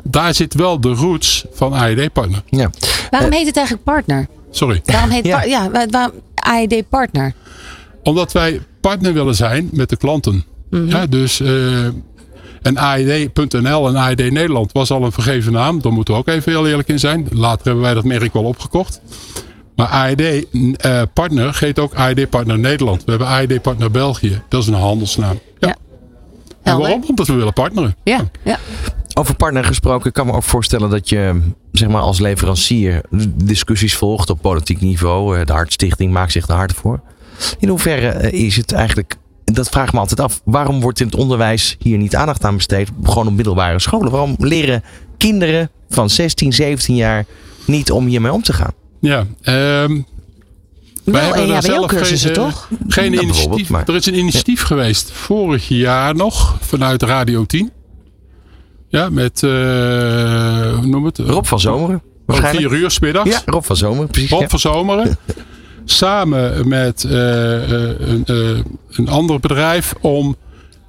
Daar 0.02 0.34
zit 0.34 0.54
wel 0.54 0.80
de 0.80 0.88
roots 0.92 1.44
van 1.52 1.72
AED-partner. 1.74 2.42
Ja. 2.46 2.70
Waarom 3.10 3.32
heet 3.32 3.46
het 3.46 3.56
eigenlijk 3.56 3.84
partner? 3.86 4.26
Sorry. 4.50 4.80
Waarom 4.84 5.10
heet 5.10 5.24
Ja. 5.26 5.38
par- 5.38 5.48
ja, 5.48 5.70
wa- 5.70 5.86
waarom 5.90 6.12
AED 6.34 6.88
partner? 6.88 7.32
Omdat 8.02 8.32
wij 8.32 8.60
partner 8.80 9.12
willen 9.12 9.34
zijn 9.34 9.68
met 9.72 9.88
de 9.88 9.96
klanten. 9.96 10.44
ja, 10.70 11.06
dus 11.06 11.40
eh 11.40 11.84
en 12.62 12.76
AED.nl 12.78 13.88
en 13.88 13.96
AED 13.96 14.30
Nederland 14.30 14.72
was 14.72 14.90
al 14.90 15.04
een 15.04 15.12
vergeven 15.12 15.52
naam. 15.52 15.80
Daar 15.82 15.92
moeten 15.92 16.14
we 16.14 16.20
ook 16.20 16.28
even 16.28 16.52
heel 16.52 16.66
eerlijk 16.68 16.88
in 16.88 16.98
zijn. 16.98 17.26
Later 17.30 17.64
hebben 17.64 17.82
wij 17.82 17.94
dat 17.94 18.04
merk 18.04 18.32
wel 18.32 18.42
opgekocht. 18.44 19.00
Maar 19.76 19.86
AED 19.86 20.20
eh, 20.76 21.02
partner 21.14 21.56
heet 21.60 21.78
ook 21.78 21.94
AED 21.94 22.30
partner 22.30 22.58
Nederland. 22.58 23.04
We 23.04 23.10
hebben 23.10 23.28
AED 23.28 23.62
partner 23.62 23.90
België. 23.90 24.42
Dat 24.48 24.62
is 24.62 24.68
een 24.68 24.74
handelsnaam. 24.74 25.38
Ja. 25.58 25.68
Ja. 25.68 25.76
En 26.62 26.78
waarom? 26.78 27.04
Omdat 27.08 27.26
we 27.26 27.34
willen 27.34 27.52
partneren. 27.52 27.96
Ja, 28.04 28.28
ja. 28.44 28.58
Over 29.20 29.34
partner 29.34 29.64
gesproken, 29.64 30.06
ik 30.06 30.12
kan 30.12 30.26
me 30.26 30.32
ook 30.32 30.42
voorstellen 30.42 30.90
dat 30.90 31.08
je 31.08 31.40
zeg 31.72 31.88
maar, 31.88 32.00
als 32.00 32.18
leverancier 32.20 33.00
discussies 33.34 33.94
volgt 33.96 34.30
op 34.30 34.40
politiek 34.40 34.80
niveau. 34.80 35.38
Eh, 35.38 35.46
De 35.46 35.52
Hartstichting 35.52 36.12
maakt 36.12 36.32
zich 36.32 36.48
er 36.48 36.54
hard 36.54 36.72
voor. 36.72 37.00
In 37.58 37.68
hoeverre 37.68 38.08
eh, 38.08 38.44
is 38.44 38.56
het 38.56 38.72
eigenlijk, 38.72 39.16
dat 39.44 39.68
vraag 39.68 39.86
ik 39.86 39.92
me 39.92 39.98
altijd 39.98 40.20
af, 40.20 40.40
waarom 40.44 40.80
wordt 40.80 41.00
in 41.00 41.06
het 41.06 41.14
onderwijs 41.14 41.76
hier 41.78 41.98
niet 41.98 42.16
aandacht 42.16 42.44
aan 42.44 42.56
besteed? 42.56 42.88
Gewoon 43.02 43.26
op 43.26 43.32
middelbare 43.34 43.78
scholen. 43.78 44.10
Waarom 44.10 44.34
leren 44.38 44.82
kinderen 45.16 45.70
van 45.90 46.10
16, 46.10 46.52
17 46.52 46.96
jaar 46.96 47.24
niet 47.64 47.90
om 47.90 48.06
hiermee 48.06 48.32
om 48.32 48.42
te 48.42 48.52
gaan? 48.52 48.72
Ja, 49.00 49.18
ehm, 49.42 50.00
wij 51.04 51.20
Wel 51.22 51.34
hebben 51.34 51.54
er 51.56 51.62
zelf 51.62 51.76
EHBO-cursussen, 51.92 52.34
geen, 52.34 52.44
eh, 52.44 52.50
toch? 52.50 52.68
Geen 52.88 53.12
Nou, 53.12 53.24
initiatief. 53.24 53.68
maar- 53.70 53.88
Er 53.88 53.94
is 53.94 54.06
een 54.06 54.18
initiatief 54.18 54.62
geweest 54.62 55.10
vorig 55.12 55.68
jaar 55.68 56.14
nog 56.14 56.56
vanuit 56.60 57.02
Radio 57.02 57.44
10. 57.44 57.70
Ja, 58.90 59.08
met, 59.10 59.42
eh, 59.42 59.50
hoe 60.78 60.86
noem 60.86 61.04
het? 61.04 61.18
Rob 61.18 61.44
van 61.44 61.60
Zomeren, 61.60 61.94
Om 61.96 62.02
waarschijnlijk. 62.26 62.68
vier 62.68 62.78
uur 62.82 62.90
's 62.90 62.98
middags. 62.98 63.30
Ja, 63.30 63.42
Rob 63.44 63.62
van 63.64 63.76
Zomeren, 63.76 64.08
precies. 64.08 64.30
Rob 64.30 64.40
ja. 64.40 64.48
van 64.48 64.58
Zomeren. 64.58 65.16
samen 65.84 66.68
met 66.68 67.04
eh, 67.04 67.62
eh, 67.92 68.00
een, 68.00 68.24
een 68.90 69.08
ander 69.08 69.40
bedrijf 69.40 69.94
om 70.00 70.36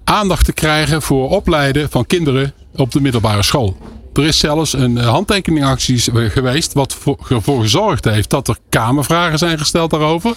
aandacht 0.03 0.45
te 0.45 0.53
krijgen 0.53 1.01
voor 1.01 1.29
opleiden 1.29 1.89
van 1.89 2.05
kinderen 2.05 2.53
op 2.75 2.91
de 2.91 3.01
middelbare 3.01 3.43
school. 3.43 3.77
Er 4.13 4.25
is 4.25 4.39
zelfs 4.39 4.73
een 4.73 4.97
handtekeningactie 4.97 6.29
geweest 6.29 6.73
wat 6.73 6.93
voor- 6.93 7.25
ervoor 7.29 7.61
gezorgd 7.61 8.05
heeft 8.05 8.29
dat 8.29 8.47
er 8.47 8.57
kamervragen 8.69 9.37
zijn 9.37 9.57
gesteld 9.57 9.89
daarover. 9.91 10.33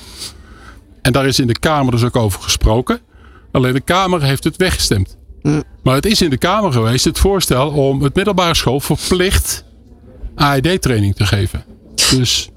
En 1.02 1.12
daar 1.12 1.26
is 1.26 1.38
in 1.38 1.46
de 1.46 1.58
Kamer 1.58 1.92
dus 1.92 2.04
ook 2.04 2.16
over 2.16 2.42
gesproken. 2.42 3.00
Alleen 3.52 3.72
de 3.72 3.80
Kamer 3.80 4.22
heeft 4.22 4.44
het 4.44 4.56
weggestemd. 4.56 5.16
Maar 5.82 5.94
het 5.94 6.06
is 6.06 6.22
in 6.22 6.30
de 6.30 6.38
Kamer 6.38 6.72
geweest 6.72 7.04
het 7.04 7.18
voorstel 7.18 7.68
om 7.70 8.02
het 8.02 8.14
middelbare 8.14 8.54
school 8.54 8.80
verplicht 8.80 9.64
AED-training 10.34 11.14
te 11.16 11.26
geven. 11.26 11.64
Dus 12.16 12.48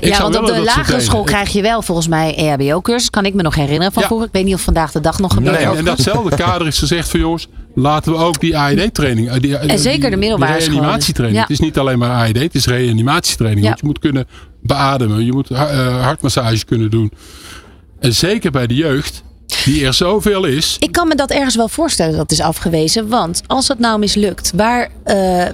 ik 0.00 0.08
ja, 0.08 0.22
want 0.22 0.36
op 0.38 0.46
de 0.46 0.60
lagere 0.62 1.00
school 1.00 1.22
krijg 1.22 1.52
je 1.52 1.62
wel 1.62 1.82
volgens 1.82 2.08
mij 2.08 2.34
EHBO-cursus. 2.36 3.10
Kan 3.10 3.24
ik 3.26 3.34
me 3.34 3.42
nog 3.42 3.54
herinneren 3.54 3.92
van 3.92 4.02
Ja. 4.02 4.08
vroeger. 4.08 4.26
Ik 4.28 4.32
weet 4.34 4.44
niet 4.44 4.54
of 4.54 4.60
vandaag 4.60 4.92
de 4.92 5.00
dag 5.00 5.18
nog 5.18 5.32
gebeurt. 5.34 5.56
Nee, 5.64 5.76
en 5.76 5.84
datzelfde 5.84 6.36
kader 6.46 6.66
is 6.66 6.78
gezegd 6.78 7.08
van 7.08 7.20
jongens, 7.20 7.48
laten 7.74 8.12
we 8.12 8.18
ook 8.18 8.40
die 8.40 8.58
AED-training. 8.58 9.30
eh, 9.30 9.40
die- 9.40 9.56
En 9.56 9.78
zeker 9.78 10.10
de 10.10 10.16
middelbare 10.16 10.60
scholen. 10.60 10.78
reanimatietraining. 10.80 11.36
Ja. 11.42 11.48
Het 11.48 11.58
is 11.58 11.64
niet 11.66 11.78
alleen 11.78 11.98
maar 11.98 12.10
AED, 12.10 12.38
het 12.42 12.54
is 12.54 12.66
reanimatietraining. 12.66 13.62
Ja. 13.62 13.68
Want 13.68 13.80
je 13.80 13.86
moet 13.86 13.98
kunnen 13.98 14.26
beademen, 14.62 15.24
je 15.24 15.32
moet 15.32 15.50
eh, 15.50 16.02
hartmassage 16.02 16.64
kunnen 16.64 16.90
doen. 16.90 17.12
En 17.98 18.14
zeker 18.14 18.50
bij 18.50 18.66
de 18.66 18.74
jeugd, 18.74 19.22
die 19.64 19.84
er 19.86 19.94
zoveel 19.94 20.44
is. 20.44 20.76
Ik 20.78 20.92
kan 20.92 21.08
me 21.08 21.14
dat 21.14 21.30
ergens 21.30 21.56
wel 21.56 21.68
voorstellen 21.68 22.16
dat 22.16 22.30
is 22.30 22.40
afgewezen. 22.40 23.08
Want 23.08 23.42
als 23.46 23.68
het 23.68 23.78
nou 23.78 23.98
mislukt, 23.98 24.52
waar. 24.54 24.88
eh, 25.04 25.46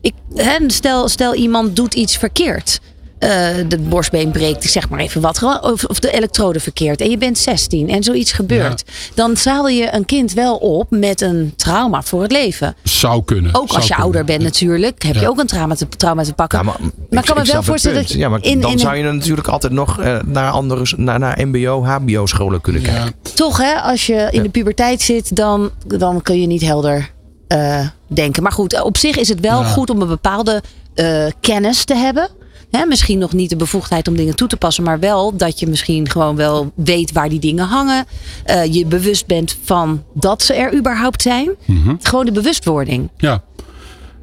ik, 0.00 0.14
hè, 0.34 0.56
stel, 0.66 1.08
stel 1.08 1.34
iemand 1.34 1.76
doet 1.76 1.94
iets 1.94 2.16
verkeerd. 2.16 2.80
Eh, 3.18 3.28
de 3.68 3.78
borstbeen 3.78 4.30
breekt, 4.30 4.64
ik 4.64 4.70
zeg 4.70 4.88
maar 4.88 4.98
even 5.00 5.20
wat. 5.20 5.42
Of, 5.62 5.84
of 5.84 5.98
de 5.98 6.10
elektrode 6.12 6.60
verkeerd. 6.60 7.00
En 7.00 7.10
je 7.10 7.18
bent 7.18 7.38
16 7.38 7.88
en 7.88 8.02
zoiets 8.02 8.32
gebeurt. 8.32 8.84
Dan 9.14 9.36
zadel 9.36 9.68
je 9.68 9.94
een 9.94 10.04
kind 10.04 10.32
wel 10.32 10.56
op 10.56 10.86
met 10.90 11.20
een 11.20 11.52
trauma 11.56 12.02
voor 12.02 12.22
het 12.22 12.32
leven. 12.32 12.76
Zou 12.82 13.24
kunnen. 13.24 13.54
Ook 13.54 13.66
zou 13.66 13.66
als 13.66 13.74
je 13.76 13.80
kunnen. 13.94 14.04
ouder 14.04 14.24
bent 14.24 14.42
natuurlijk. 14.42 15.02
Heb 15.02 15.14
je 15.14 15.28
ook 15.28 15.38
een 15.38 15.46
trauma 15.46 15.74
te, 15.74 15.88
trauma 15.88 16.22
te 16.22 16.32
pakken. 16.32 16.58
Ja, 16.58 16.64
maar, 16.64 16.76
maar 17.10 17.18
ik 17.20 17.24
kan 17.24 17.36
me 17.42 17.52
wel 17.52 17.62
voorstellen 17.62 17.96
dat 18.02 18.10
je 18.10 18.18
Ja, 18.18 18.28
maar 18.28 18.42
in, 18.42 18.60
dan 18.60 18.70
in 18.70 18.78
zou 18.78 18.96
je 18.96 19.02
natuurlijk 19.02 19.48
altijd 19.48 19.72
nog 19.72 20.00
eh, 20.00 20.18
naar 20.24 20.50
andere, 20.50 20.86
naar, 20.96 21.18
naar 21.18 21.46
MBO, 21.46 21.84
HBO 21.84 22.26
scholen 22.26 22.60
kunnen 22.60 22.82
kijken. 22.82 23.14
Toch 23.34 23.56
hè, 23.56 23.74
als 23.80 24.06
je 24.06 24.28
in 24.30 24.42
de 24.42 24.48
puberteit 24.48 25.02
zit, 25.02 25.36
dan, 25.36 25.70
dan 25.86 26.22
kun 26.22 26.40
je 26.40 26.46
niet 26.46 26.62
helder 26.62 27.10
eh, 27.48 27.86
denken. 28.06 28.42
Maar 28.42 28.52
goed, 28.52 28.82
op 28.82 28.96
zich 28.96 29.16
is 29.16 29.28
het 29.28 29.40
wel 29.40 29.60
Ja. 29.60 29.66
goed 29.66 29.90
om 29.90 30.00
een 30.00 30.08
bepaalde 30.08 30.62
eh, 30.94 31.26
kennis 31.40 31.84
te 31.84 31.94
hebben. 31.94 32.28
Hè, 32.70 32.86
misschien 32.86 33.18
nog 33.18 33.32
niet 33.32 33.50
de 33.50 33.56
bevoegdheid 33.56 34.08
om 34.08 34.16
dingen 34.16 34.36
toe 34.36 34.48
te 34.48 34.56
passen, 34.56 34.84
maar 34.84 34.98
wel 35.00 35.36
dat 35.36 35.60
je 35.60 35.66
misschien 35.66 36.08
gewoon 36.10 36.36
wel 36.36 36.72
weet 36.74 37.12
waar 37.12 37.28
die 37.28 37.38
dingen 37.40 37.66
hangen. 37.66 38.04
Eh, 38.44 38.64
je 38.74 38.86
bewust 38.86 39.26
bent 39.26 39.56
van 39.64 40.02
dat 40.14 40.42
ze 40.42 40.54
er 40.54 40.74
überhaupt 40.74 41.22
zijn. 41.22 41.50
Mhm. 41.64 41.94
Gewoon 42.02 42.24
de 42.24 42.32
bewustwording. 42.32 43.08
ja. 43.16 43.42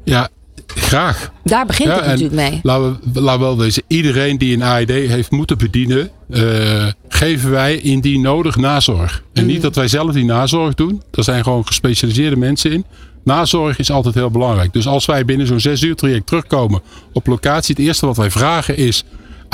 ja, 0.04 0.28
graag. 0.66 1.32
Daar 1.44 1.66
begint 1.66 1.88
Ja, 1.88 1.94
het 1.96 2.06
natuurlijk 2.06 2.34
mee. 2.34 2.60
Laten 2.62 2.98
we, 3.12 3.20
laten 3.20 3.40
we 3.40 3.46
wel 3.46 3.58
wezen, 3.58 3.82
iedereen 3.86 4.38
die 4.38 4.54
een 4.54 4.62
AED 4.62 4.88
heeft 4.88 5.30
moeten 5.30 5.58
bedienen, 5.58 6.10
eh, 6.30 6.86
geven 7.08 7.50
wij 7.50 7.76
indien 7.76 8.20
nodig 8.20 8.56
nazorg. 8.56 9.22
En 9.32 9.42
Mm. 9.42 9.48
niet 9.48 9.62
dat 9.62 9.74
wij 9.74 9.88
zelf 9.88 10.12
die 10.12 10.24
nazorg 10.24 10.74
doen. 10.74 11.02
Daar 11.10 11.24
zijn 11.24 11.42
gewoon 11.44 11.66
gespecialiseerde 11.66 12.36
mensen 12.36 12.72
in. 12.72 12.84
Nazorg 13.24 13.78
is 13.78 13.90
altijd 13.90 14.14
heel 14.14 14.30
belangrijk. 14.30 14.72
Dus 14.72 14.86
als 14.86 15.06
wij 15.06 15.24
binnen 15.24 15.46
zo'n 15.46 15.60
zes 15.60 15.82
uur 15.82 15.94
traject 15.94 16.26
terugkomen 16.26 16.82
op 17.12 17.26
locatie, 17.26 17.74
het 17.76 17.84
eerste 17.84 18.06
wat 18.06 18.16
wij 18.16 18.30
vragen 18.30 18.76
is: 18.76 19.04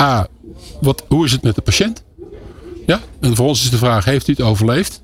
A, 0.01 0.27
wat, 0.81 1.03
hoe 1.07 1.25
is 1.25 1.31
het 1.31 1.41
met 1.43 1.55
de 1.55 1.61
patiënt? 1.61 2.03
Ja, 2.85 2.99
en 3.19 3.35
voor 3.35 3.47
ons 3.47 3.63
is 3.63 3.69
de 3.69 3.77
vraag: 3.77 4.05
heeft 4.05 4.27
u 4.27 4.31
het 4.31 4.41
overleefd? 4.41 5.01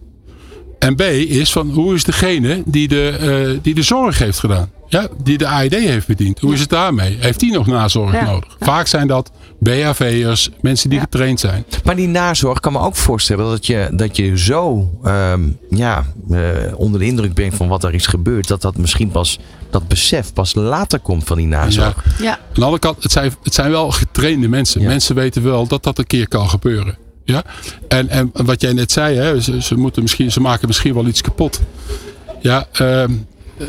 En 0.80 0.95
B 0.95 1.01
is 1.01 1.51
van 1.51 1.69
hoe 1.69 1.93
is 1.95 2.03
degene 2.03 2.62
die 2.65 2.88
de, 2.88 3.10
eh, 3.10 3.60
die 3.63 3.73
de 3.75 3.82
zorg 3.82 4.19
heeft 4.19 4.39
gedaan? 4.39 4.71
Ja, 4.88 5.08
die 5.23 5.38
de 5.38 5.47
AED 5.47 5.73
heeft 5.73 6.08
bediend. 6.08 6.39
Hoe 6.39 6.53
is 6.53 6.60
het 6.60 6.69
daarmee? 6.69 7.17
Heeft 7.19 7.39
die 7.39 7.51
nog 7.51 7.67
nazorg 7.67 8.12
Ja. 8.13 8.25
nodig? 8.25 8.56
Vaak 8.60 8.88
zijn 8.88 9.08
dat 9.08 9.32
BHV'ers, 9.60 10.50
mensen 10.62 10.89
die 10.89 11.00
getraind 11.00 11.39
zijn. 11.39 11.65
Maar 11.84 11.96
die 11.96 12.08
nazorg 12.08 12.60
kan 12.60 12.74
me 12.74 12.80
ook 12.80 12.96
voorstellen 12.96 13.50
dat 13.50 13.65
je, 13.65 13.89
dat 13.91 14.15
je 14.15 14.38
zo 14.38 14.91
ehm, 15.04 15.50
ja, 15.70 16.06
eh, 16.30 16.39
onder 16.76 17.00
de 17.00 17.06
indruk 17.06 17.34
bent 17.34 17.56
van 17.56 17.67
wat 17.67 17.84
er 17.84 17.93
is 17.93 18.08
gebeurd. 18.08 18.48
Dat 18.48 18.62
dat 18.62 18.78
misschien 18.78 19.10
pas, 19.10 19.39
dat 19.70 19.88
besef 19.88 20.34
pas 20.34 20.56
later 20.56 21.00
komt 21.00 21.24
van 21.24 21.38
die 21.38 21.48
nazorg. 21.48 22.06
Ja. 22.20 22.32
Aan 22.32 22.39
de 22.54 22.63
andere 22.63 22.80
kant, 22.80 23.04
het 23.04 23.12
zijn, 23.12 23.34
het 23.43 23.54
zijn 23.54 23.72
wel 23.72 23.91
getrainde 23.91 24.48
mensen. 24.48 24.82
Ja. 24.82 24.88
Mensen 24.88 25.15
weten 25.15 25.43
wel 25.43 25.67
dat 25.67 25.84
dat 25.84 25.98
een 25.98 26.08
keer 26.08 26.28
kan 26.28 26.50
gebeuren. 26.50 26.98
Ja? 27.24 27.43
En, 27.88 28.10
en 28.10 28.32
wat 28.34 28.62
jij 28.62 28.74
net 28.74 28.91
zei, 28.91 29.15
hè, 29.15 29.41
ze, 29.41 29.62
ze, 29.62 29.76
moeten 29.76 30.02
misschien, 30.02 30.32
ze 30.32 30.39
maken 30.39 30.67
misschien 30.67 30.93
wel 30.93 31.08
iets 31.08 31.22
kapot. 31.22 31.60
Ja, 32.41 32.67
ehm, 32.72 33.12
eh, 33.58 33.67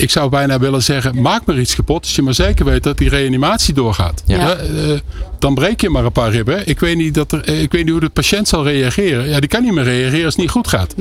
ik 0.00 0.10
zou 0.10 0.30
bijna 0.30 0.58
willen 0.58 0.82
zeggen, 0.82 1.20
maak 1.22 1.44
maar 1.44 1.58
iets 1.58 1.74
kapot. 1.74 2.02
Als 2.02 2.16
je 2.16 2.22
maar 2.22 2.34
zeker 2.34 2.64
weet 2.64 2.82
dat 2.82 2.98
die 2.98 3.08
reanimatie 3.08 3.74
doorgaat. 3.74 4.22
Ja. 4.26 4.56
eh, 4.56 4.98
dan 5.38 5.54
breek 5.54 5.80
je 5.80 5.90
maar 5.90 6.04
een 6.04 6.12
paar 6.12 6.30
ribben. 6.30 6.68
Ik 6.68 6.80
weet, 6.80 6.96
niet 6.96 7.14
dat 7.14 7.32
er, 7.32 7.44
eh, 7.44 7.62
ik 7.62 7.72
weet 7.72 7.82
niet 7.82 7.92
hoe 7.92 8.00
de 8.00 8.08
patiënt 8.08 8.48
zal 8.48 8.64
reageren. 8.64 9.28
Ja, 9.28 9.40
die 9.40 9.48
kan 9.48 9.62
niet 9.62 9.72
meer 9.72 9.84
reageren 9.84 10.24
als 10.24 10.34
het 10.34 10.42
niet 10.42 10.50
goed 10.50 10.68
gaat. 10.68 10.94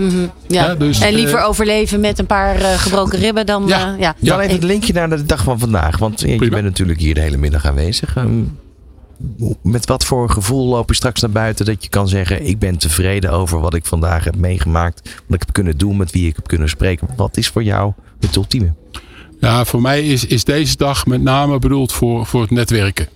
Ja. 0.48 0.66
Ja, 0.66 0.76
dus, 0.76 1.00
en 1.00 1.14
liever 1.14 1.40
eh, 1.40 1.48
overleven 1.48 2.00
met 2.00 2.20
een 2.20 2.26
paar 2.26 2.56
eh, 2.56 2.74
gebroken 2.74 3.20
ribben 3.20 3.46
dan. 3.46 3.68
Ja. 3.68 3.94
eh, 3.94 4.00
ja. 4.00 4.16
Dan 4.20 4.40
even 4.40 4.56
het 4.56 4.64
linkje 4.64 4.94
naar 4.94 5.10
de 5.10 5.26
dag 5.26 5.44
van 5.44 5.60
vandaag. 5.60 5.98
Want 5.98 6.20
je, 6.20 6.50
bent 6.50 6.64
natuurlijk 6.64 7.00
hier 7.00 7.14
de 7.14 7.22
hele 7.22 7.38
middag 7.38 7.66
aanwezig. 7.66 8.16
Ehm, 8.16 8.44
met 9.62 9.86
wat 9.86 10.06
voor 10.06 10.30
gevoel 10.30 10.68
loop 10.68 10.90
je 10.90 10.96
straks 10.96 11.22
naar 11.22 11.30
buiten 11.30 11.66
dat 11.66 11.84
je 11.84 11.90
kan 11.90 12.08
zeggen: 12.08 12.46
Ik 12.46 12.60
ben 12.60 12.78
tevreden 12.78 13.32
over 13.32 13.60
wat 13.60 13.74
ik 13.74 13.86
vandaag 13.86 14.24
heb 14.24 14.36
meegemaakt. 14.36 15.02
Wat 15.04 15.36
ik 15.36 15.40
heb 15.40 15.54
kunnen 15.54 15.78
doen, 15.78 15.98
met 15.98 16.12
wie 16.12 16.28
ik 16.28 16.36
heb 16.36 16.48
kunnen 16.48 16.70
spreken. 16.70 17.08
Wat 17.16 17.38
is 17.38 17.48
voor 17.48 17.64
jou 17.64 17.94
het 18.20 18.36
ultieme? 18.36 18.74
Ja, 19.40 19.66
voor 19.66 19.82
mij 19.82 20.04
is, 20.04 20.26
is 20.26 20.44
deze 20.44 20.78
dag 20.78 21.06
met 21.06 21.22
name 21.22 21.60
bedoeld 21.60 21.92
voor, 21.92 22.26
voor 22.26 22.42
het 22.42 22.52
netwerken. 22.52 23.08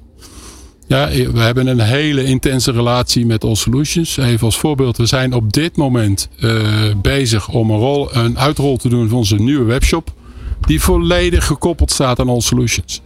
Ja, 0.88 1.08
we 1.08 1.40
hebben 1.40 1.68
een 1.68 1.80
hele 1.80 2.24
intense 2.24 2.72
relatie 2.72 3.26
met 3.26 3.44
All 3.44 3.56
Solutions. 3.56 4.18
Even 4.18 4.46
als 4.46 4.58
voorbeeld, 4.58 4.98
we 4.98 5.06
zijn 5.06 5.34
op 5.34 5.54
dit 5.54 5.76
moment 5.78 6.30
eh, 6.40 6.92
bezig 7.02 7.50
om 7.50 7.70
een, 7.70 7.78
rol, 7.78 8.16
een 8.16 8.40
uitrol 8.40 8.78
te 8.78 8.90
doen 8.90 9.10
van 9.10 9.18
onze 9.18 9.36
nieuwe 9.36 9.64
webshop. 9.64 10.14
Die 10.62 10.82
volledig 10.82 11.46
gekoppeld 11.46 11.92
staat 11.92 12.20
aan 12.20 12.30
All 12.30 12.42
Solutions. 12.42 13.02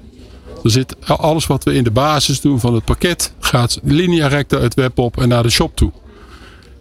Er 0.64 0.72
zit 0.72 0.96
alles 1.08 1.48
wat 1.48 1.64
we 1.64 1.74
in 1.74 1.84
de 1.84 1.92
basis 1.92 2.42
doen 2.42 2.60
van 2.60 2.74
het 2.74 2.84
pakket, 2.86 3.34
gaat 3.40 3.80
linea 3.84 4.28
recta 4.28 4.60
het 4.60 4.74
web 4.74 4.98
op 4.98 5.22
en 5.22 5.28
naar 5.28 5.44
de 5.44 5.50
shop 5.50 5.76
toe. 5.76 5.92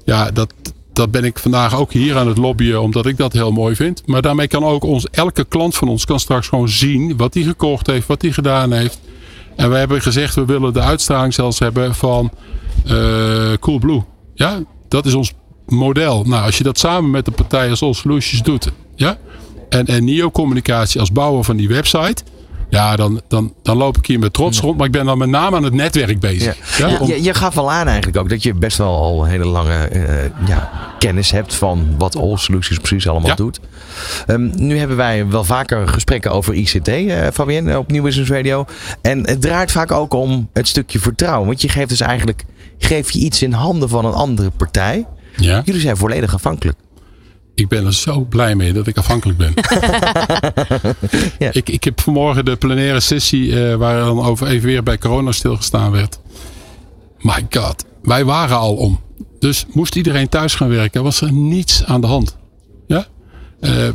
Ja, 0.05 0.31
dat, 0.31 0.53
dat 0.93 1.11
ben 1.11 1.25
ik 1.25 1.39
vandaag 1.39 1.77
ook 1.77 1.93
hier 1.93 2.17
aan 2.17 2.29
het 2.29 2.39
lobbyen, 2.39 2.81
omdat 2.81 3.07
ik 3.07 3.17
dat 3.17 3.33
heel 3.33 3.53
mooi 3.53 3.75
vind. 3.75 4.03
Maar 4.07 4.23
daarmee 4.23 4.49
kan 4.49 4.65
ook 4.65 4.85
ons, 4.85 5.07
elke 5.11 5.45
klant 5.45 5.75
van 5.75 5.89
ons 5.89 6.05
kan 6.05 6.21
straks 6.21 6.49
gewoon 6.49 6.69
zien 6.69 7.17
wat 7.17 7.35
hij 7.35 7.43
gekocht 7.43 7.87
heeft, 7.87 8.07
wat 8.07 8.23
hij 8.23 8.33
gedaan 8.33 8.73
heeft. 8.73 9.01
En 9.57 9.71
we 9.71 9.77
hebben 9.77 10.03
gezegd, 10.03 10.35
we 10.35 10.45
willen 10.45 10.73
de 10.73 10.81
uitstraling 10.81 11.35
zelfs 11.35 11.59
hebben 11.59 11.95
van 11.95 12.31
eh 12.87 13.53
Coolblue. 13.61 14.03
Ja, 14.35 14.63
dat 14.89 15.07
is 15.07 15.15
ons 15.15 15.33
model. 15.67 16.25
Nou, 16.25 16.45
als 16.45 16.59
je 16.59 16.65
dat 16.65 16.79
samen 16.79 17.11
met 17.11 17.25
de 17.25 17.31
partij 17.31 17.71
als 17.71 17.83
All 17.83 17.95
Solutions 17.95 18.43
doet, 18.43 18.73
ja, 18.95 19.19
en, 19.69 19.87
en 19.87 20.05
NIO 20.05 20.31
Communicatie 20.31 21.01
als 21.01 21.13
bouwer 21.13 21.45
van 21.45 21.57
die 21.57 21.69
website, 21.69 22.23
ja, 22.69 22.97
dan, 22.97 23.21
dan, 23.29 23.55
dan 23.63 23.77
loop 23.77 23.97
ik 23.97 24.07
hier 24.07 24.19
met 24.19 24.33
trots 24.33 24.61
rond. 24.61 24.77
Maar 24.77 24.87
ik 24.87 24.93
ben 24.93 25.05
dan 25.07 25.19
met 25.19 25.29
name 25.29 25.57
aan 25.57 25.63
het 25.63 25.73
netwerk 25.75 26.21
bezig. 26.21 26.79
Ja. 26.79 26.99
om- 26.99 27.09
Je, 27.09 27.23
je 27.23 27.35
gaf 27.35 27.57
al 27.59 27.71
aan 27.73 27.87
eigenlijk 27.87 28.17
ook 28.19 28.29
dat 28.29 28.43
je 28.43 28.55
best 28.55 28.79
wel 28.79 28.95
al 28.97 29.25
een 29.25 29.31
hele 29.31 29.45
lange 29.45 29.75
eh, 29.75 30.25
ja, 30.47 30.71
kennis 30.99 31.31
hebt 31.31 31.55
van 31.55 31.95
wat 31.99 32.17
All 32.17 32.37
Solutions 32.37 32.79
precies 32.79 33.09
allemaal 33.09 33.29
Ja. 33.29 33.35
doet. 33.35 33.61
Ehm, 34.27 34.51
nu 34.55 34.79
hebben 34.79 34.97
wij 34.97 35.27
wel 35.29 35.45
vaker 35.45 35.89
gesprekken 35.89 36.31
over 36.31 36.55
ICT, 36.55 36.89
eh 36.89 37.27
Fabienne, 37.33 37.79
op 37.79 37.91
Nieuw 37.91 38.03
Business 38.03 38.31
Radio. 38.31 38.65
En 39.03 39.27
het 39.27 39.41
draait 39.41 39.73
vaak 39.73 39.91
ook 39.93 40.13
om 40.15 40.49
het 40.53 40.69
stukje 40.69 40.99
vertrouwen. 40.99 41.47
Want 41.47 41.61
je 41.61 41.69
geeft 41.69 41.89
dus 41.89 42.01
eigenlijk 42.01 42.45
geef 42.79 43.11
je 43.11 43.19
iets 43.19 43.43
in 43.43 43.53
handen 43.53 43.89
van 43.89 44.05
een 44.05 44.13
andere 44.13 44.51
partij. 44.51 45.07
ja. 45.37 45.63
Jullie 45.65 45.81
zijn 45.81 45.97
volledig 45.97 46.35
afhankelijk. 46.35 46.77
Ik 47.57 47.69
ben 47.69 47.87
er 47.87 47.95
zo 47.95 48.21
blij 48.21 48.55
mee 48.55 48.73
dat 48.73 48.87
ik 48.87 48.97
afhankelijk 48.97 49.39
ben. 49.39 49.55
Ja. 51.39 51.51
ik, 51.53 51.69
ik 51.69 51.85
heb 51.85 52.01
vanmorgen 52.01 52.45
de 52.45 52.57
plenaire 52.57 53.01
sessie 53.01 53.61
eh, 53.61 53.77
waar 53.77 53.99
dan 53.99 54.21
over 54.21 54.47
even 54.47 54.67
weer 54.67 54.83
bij 54.83 54.99
corona 54.99 55.33
stilgestaan 55.33 55.91
werd. 55.91 56.19
My 57.19 57.47
god, 57.51 57.85
wij 58.03 58.25
waren 58.25 58.57
al 58.57 58.75
om. 58.75 59.01
Dus 59.39 59.65
moest 59.73 59.97
iedereen 59.97 60.29
thuis 60.29 60.55
gaan 60.55 60.69
werken, 60.69 61.03
was 61.03 61.21
er 61.21 61.33
niets 61.33 61.85
aan 61.85 62.01
de 62.01 62.07
hand. 62.07 62.37
Ja? 62.87 63.07
Eh, 63.61 63.89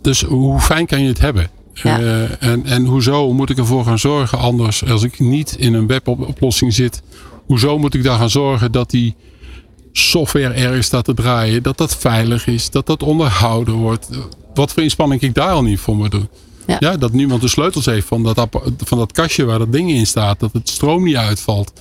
dus 0.00 0.22
hoe 0.22 0.60
fijn 0.60 0.86
kan 0.86 1.02
je 1.02 1.08
het 1.08 1.20
hebben? 1.20 1.50
Ja. 1.74 1.98
Eh, 1.98 2.42
en, 2.42 2.64
en 2.64 2.84
hoezo 2.84 3.32
moet 3.32 3.50
ik 3.50 3.58
ervoor 3.58 3.84
gaan 3.84 3.98
zorgen 3.98 4.38
anders 4.38 4.84
als 4.90 5.02
ik 5.02 5.18
niet 5.18 5.56
in 5.58 5.74
een 5.74 5.86
weboplossing 5.86 6.74
zit? 6.74 7.02
Hoezo 7.46 7.78
moet 7.78 7.94
ik 7.94 8.02
daar 8.02 8.18
gaan 8.18 8.30
zorgen 8.30 8.72
dat 8.72 8.90
die 8.90 9.16
software 9.92 10.54
ergens 10.54 10.86
staat 10.86 11.04
te 11.04 11.14
draaien, 11.14 11.62
dat 11.62 11.78
dat 11.78 11.96
veilig 11.96 12.46
is, 12.46 12.70
dat 12.70 12.86
dat 12.86 13.02
onderhouden 13.02 13.74
wordt. 13.74 14.08
Wat 14.54 14.72
voor 14.72 14.82
inspanning 14.82 15.20
ik 15.20 15.34
daar 15.34 15.50
al 15.50 15.62
niet 15.62 15.80
voor 15.80 15.96
moet 15.96 16.10
doen. 16.10 16.28
Ja. 16.66 16.76
Ja. 16.78 16.96
dat 16.96 17.12
niemand 17.12 17.40
de 17.40 17.48
sleutels 17.48 17.86
heeft 17.86 18.06
van 18.06 18.22
dat, 18.22 18.46
van 18.76 18.98
dat 18.98 19.12
kastje 19.12 19.44
waar 19.44 19.58
dat 19.58 19.72
ding 19.72 19.90
in 19.90 20.06
staat, 20.06 20.40
dat 20.40 20.52
het 20.52 20.68
stroom 20.68 21.04
niet 21.04 21.16
uitvalt. 21.16 21.72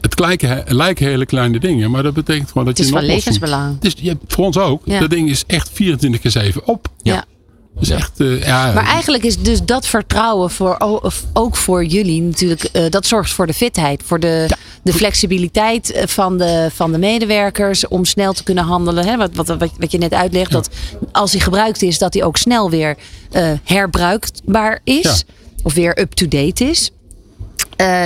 Het 0.00 0.18
lijken, 0.18 0.64
lijken 0.66 1.06
hele 1.06 1.26
kleine 1.26 1.58
dingen, 1.58 1.90
maar 1.90 2.02
dat 2.02 2.14
betekent 2.14 2.48
gewoon 2.48 2.64
dat 2.64 2.76
Het 2.76 2.86
is 2.86 2.92
je 2.92 2.98
van 2.98 3.06
levensbelang. 3.06 3.76
Is, 3.80 3.94
ja, 3.96 4.14
voor 4.26 4.44
ons 4.44 4.58
ook. 4.58 4.82
Ja. 4.84 5.00
Dat 5.00 5.10
ding 5.10 5.30
is 5.30 5.44
echt 5.46 5.70
24 5.72 6.20
keer 6.20 6.30
7 6.30 6.66
op. 6.66 6.88
Ja. 7.02 7.24
Echt, 7.90 8.20
eh, 8.20 8.46
ja, 8.46 8.72
Maar 8.72 8.86
eigenlijk 8.86 9.24
is 9.24 9.38
dus 9.38 9.62
dat 9.62 9.86
vertrouwen 9.86 10.50
voor, 10.50 10.76
ook 11.32 11.56
voor 11.56 11.84
jullie 11.84 12.22
natuurlijk, 12.22 12.64
eh, 12.64 12.84
dat 12.90 13.06
zorgt 13.06 13.30
voor 13.30 13.46
de 13.46 13.54
fitheid, 13.54 14.02
voor 14.04 14.20
de, 14.20 14.46
de 14.82 14.92
flexibiliteit 14.92 15.92
eh, 15.92 16.06
van 16.06 16.38
de, 16.38 16.68
van 16.74 16.92
de 16.92 16.98
medewerkers 16.98 17.88
om 17.88 18.04
snel 18.04 18.32
te 18.32 18.42
kunnen 18.42 18.64
handelen. 18.64 19.06
Hè? 19.06 19.16
Wat, 19.16 19.30
wat, 19.34 19.46
wat, 19.46 19.70
wat 19.78 19.92
je 19.92 19.98
net 19.98 20.12
uitlegt, 20.12 20.50
dat 20.50 20.68
als 21.12 21.32
hij 21.32 21.40
gebruikt 21.40 21.82
is, 21.82 21.98
dat 21.98 22.14
hij 22.14 22.24
ook 22.24 22.36
snel 22.36 22.70
weer 22.70 22.96
herbruikbaar 23.64 24.80
is 24.84 25.24
of 25.62 25.74
weer 25.74 26.00
up-to-date 26.00 26.64
is. 26.64 26.90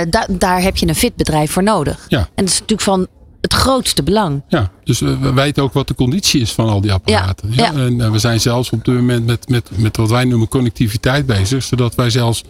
Da- 0.09 0.27
daar 0.29 0.61
heb 0.61 0.77
je 0.77 0.87
een 0.87 0.95
fit 0.95 1.15
bedrijf 1.15 1.51
voor 1.51 1.63
nodig. 1.63 2.05
En 2.19 2.27
dat 2.45 2.53
is 2.53 2.59
natuurlijk 2.59 2.81
van 2.81 3.07
het 3.41 3.53
grootste 3.53 4.03
belang. 4.03 4.41
Ja, 4.47 4.71
dus 4.83 4.99
we 4.99 5.17
we 5.17 5.33
weten 5.33 5.63
ook 5.63 5.73
wat 5.73 5.87
de 5.87 5.95
conditie 5.95 6.41
is 6.41 6.51
van 6.51 6.69
al 6.69 6.81
die 6.81 6.93
apparaten. 6.93 7.49
Ja, 7.51 7.63
ja. 7.63 7.73
En 7.73 8.01
eh, 8.01 8.11
we 8.11 8.19
zijn 8.19 8.41
zelfs 8.41 8.69
op 8.69 8.85
dit 8.85 8.95
moment 8.95 9.25
met, 9.25 9.49
met, 9.49 9.69
met 9.75 9.97
wat 9.97 10.09
wij 10.09 10.23
noemen 10.25 10.47
connectiviteit 10.47 11.25
bezig. 11.25 11.63
Zodat 11.63 11.95
wij 11.95 12.09
zelfs 12.09 12.43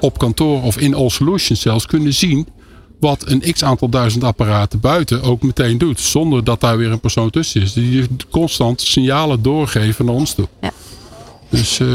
op 0.00 0.18
kantoor 0.18 0.62
of 0.62 0.78
in 0.78 0.94
All 0.94 1.08
Solutions 1.08 1.60
zelfs 1.60 1.86
kunnen 1.86 2.14
zien 2.14 2.48
wat 3.00 3.22
een 3.26 3.52
x 3.52 3.64
aantal 3.64 3.88
duizend 3.88 4.24
apparaten 4.24 4.80
buiten 4.80 5.22
ook 5.22 5.42
meteen 5.42 5.78
doet. 5.78 6.00
Zonder 6.00 6.44
dat 6.44 6.60
daar 6.60 6.76
weer 6.76 6.90
een 6.90 7.00
persoon 7.00 7.30
tussen 7.30 7.62
is. 7.62 7.72
Die 7.72 8.06
constant 8.30 8.80
signalen 8.80 9.42
doorgeven 9.42 10.04
naar 10.04 10.14
ons 10.14 10.34
toe. 10.34 10.48
Ja. 10.60 10.72
Dus 11.48 11.80
eh 11.80 11.86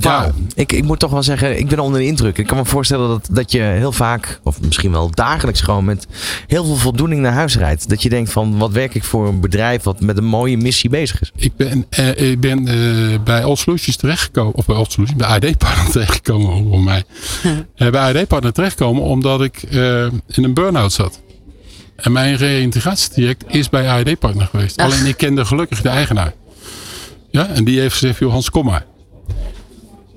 ja, 0.00 0.32
Ik, 0.54 0.72
ik 0.72 0.84
moet 0.84 0.98
toch 0.98 1.10
wel 1.10 1.22
zeggen, 1.22 1.58
ik 1.58 1.68
ben 1.68 1.78
onder 1.78 2.00
de 2.00 2.06
indruk. 2.06 2.38
Ik 2.38 2.46
kan 2.46 2.56
me 2.56 2.64
voorstellen 2.64 3.08
dat, 3.08 3.28
dat 3.30 3.52
je 3.52 3.60
heel 3.60 3.92
vaak, 3.92 4.40
of 4.42 4.60
misschien 4.60 4.90
wel 4.92 5.10
dagelijks 5.10 5.60
gewoon 5.60 5.84
met 5.84 6.06
heel 6.46 6.64
veel 6.64 6.76
voldoening 6.76 7.20
naar 7.20 7.32
huis 7.32 7.56
rijdt. 7.56 7.88
Dat 7.88 8.02
je 8.02 8.08
denkt 8.08 8.32
van, 8.32 8.58
wat 8.58 8.72
werk 8.72 8.94
ik 8.94 9.04
voor 9.04 9.28
een 9.28 9.40
bedrijf 9.40 9.82
wat 9.82 10.00
met 10.00 10.18
een 10.18 10.24
mooie 10.24 10.56
missie 10.56 10.90
bezig 10.90 11.20
is. 11.20 11.32
Ik 11.36 11.56
ben, 11.56 11.86
eh, 11.88 12.30
ik 12.30 12.40
ben 12.40 12.68
eh, 12.68 13.18
bij 13.24 13.44
All 13.44 13.56
Solutions 13.56 13.96
terechtgekomen, 13.96 14.54
of 14.54 14.66
bij 14.66 14.76
All 14.76 14.86
Solutions, 14.88 15.18
bij 15.18 15.28
AD 15.28 15.58
Partner 15.58 15.90
terechtgekomen 15.92 16.68
voor 16.68 16.82
mij. 16.82 17.04
Eh, 17.76 17.90
bij 17.90 18.20
AD 18.20 18.26
Partner 18.26 18.52
terechtgekomen 18.52 19.02
omdat 19.02 19.42
ik 19.42 19.62
eh, 19.62 20.02
in 20.26 20.44
een 20.44 20.54
burn-out 20.54 20.92
zat. 20.92 21.20
En 21.96 22.12
mijn 22.12 22.36
reïntegratietraject 22.36 23.44
is 23.46 23.68
bij 23.68 23.88
AD 23.88 24.18
Partner 24.18 24.46
geweest. 24.46 24.76
Ach. 24.76 24.84
Alleen 24.84 25.06
ik 25.06 25.16
kende 25.16 25.44
gelukkig 25.44 25.82
de 25.82 25.88
eigenaar. 25.88 26.32
Ja, 27.30 27.46
en 27.46 27.64
die 27.64 27.80
heeft 27.80 27.92
gezegd, 27.92 28.18
joh 28.18 28.32
Hans, 28.32 28.50
kom 28.50 28.64
maar. 28.64 28.86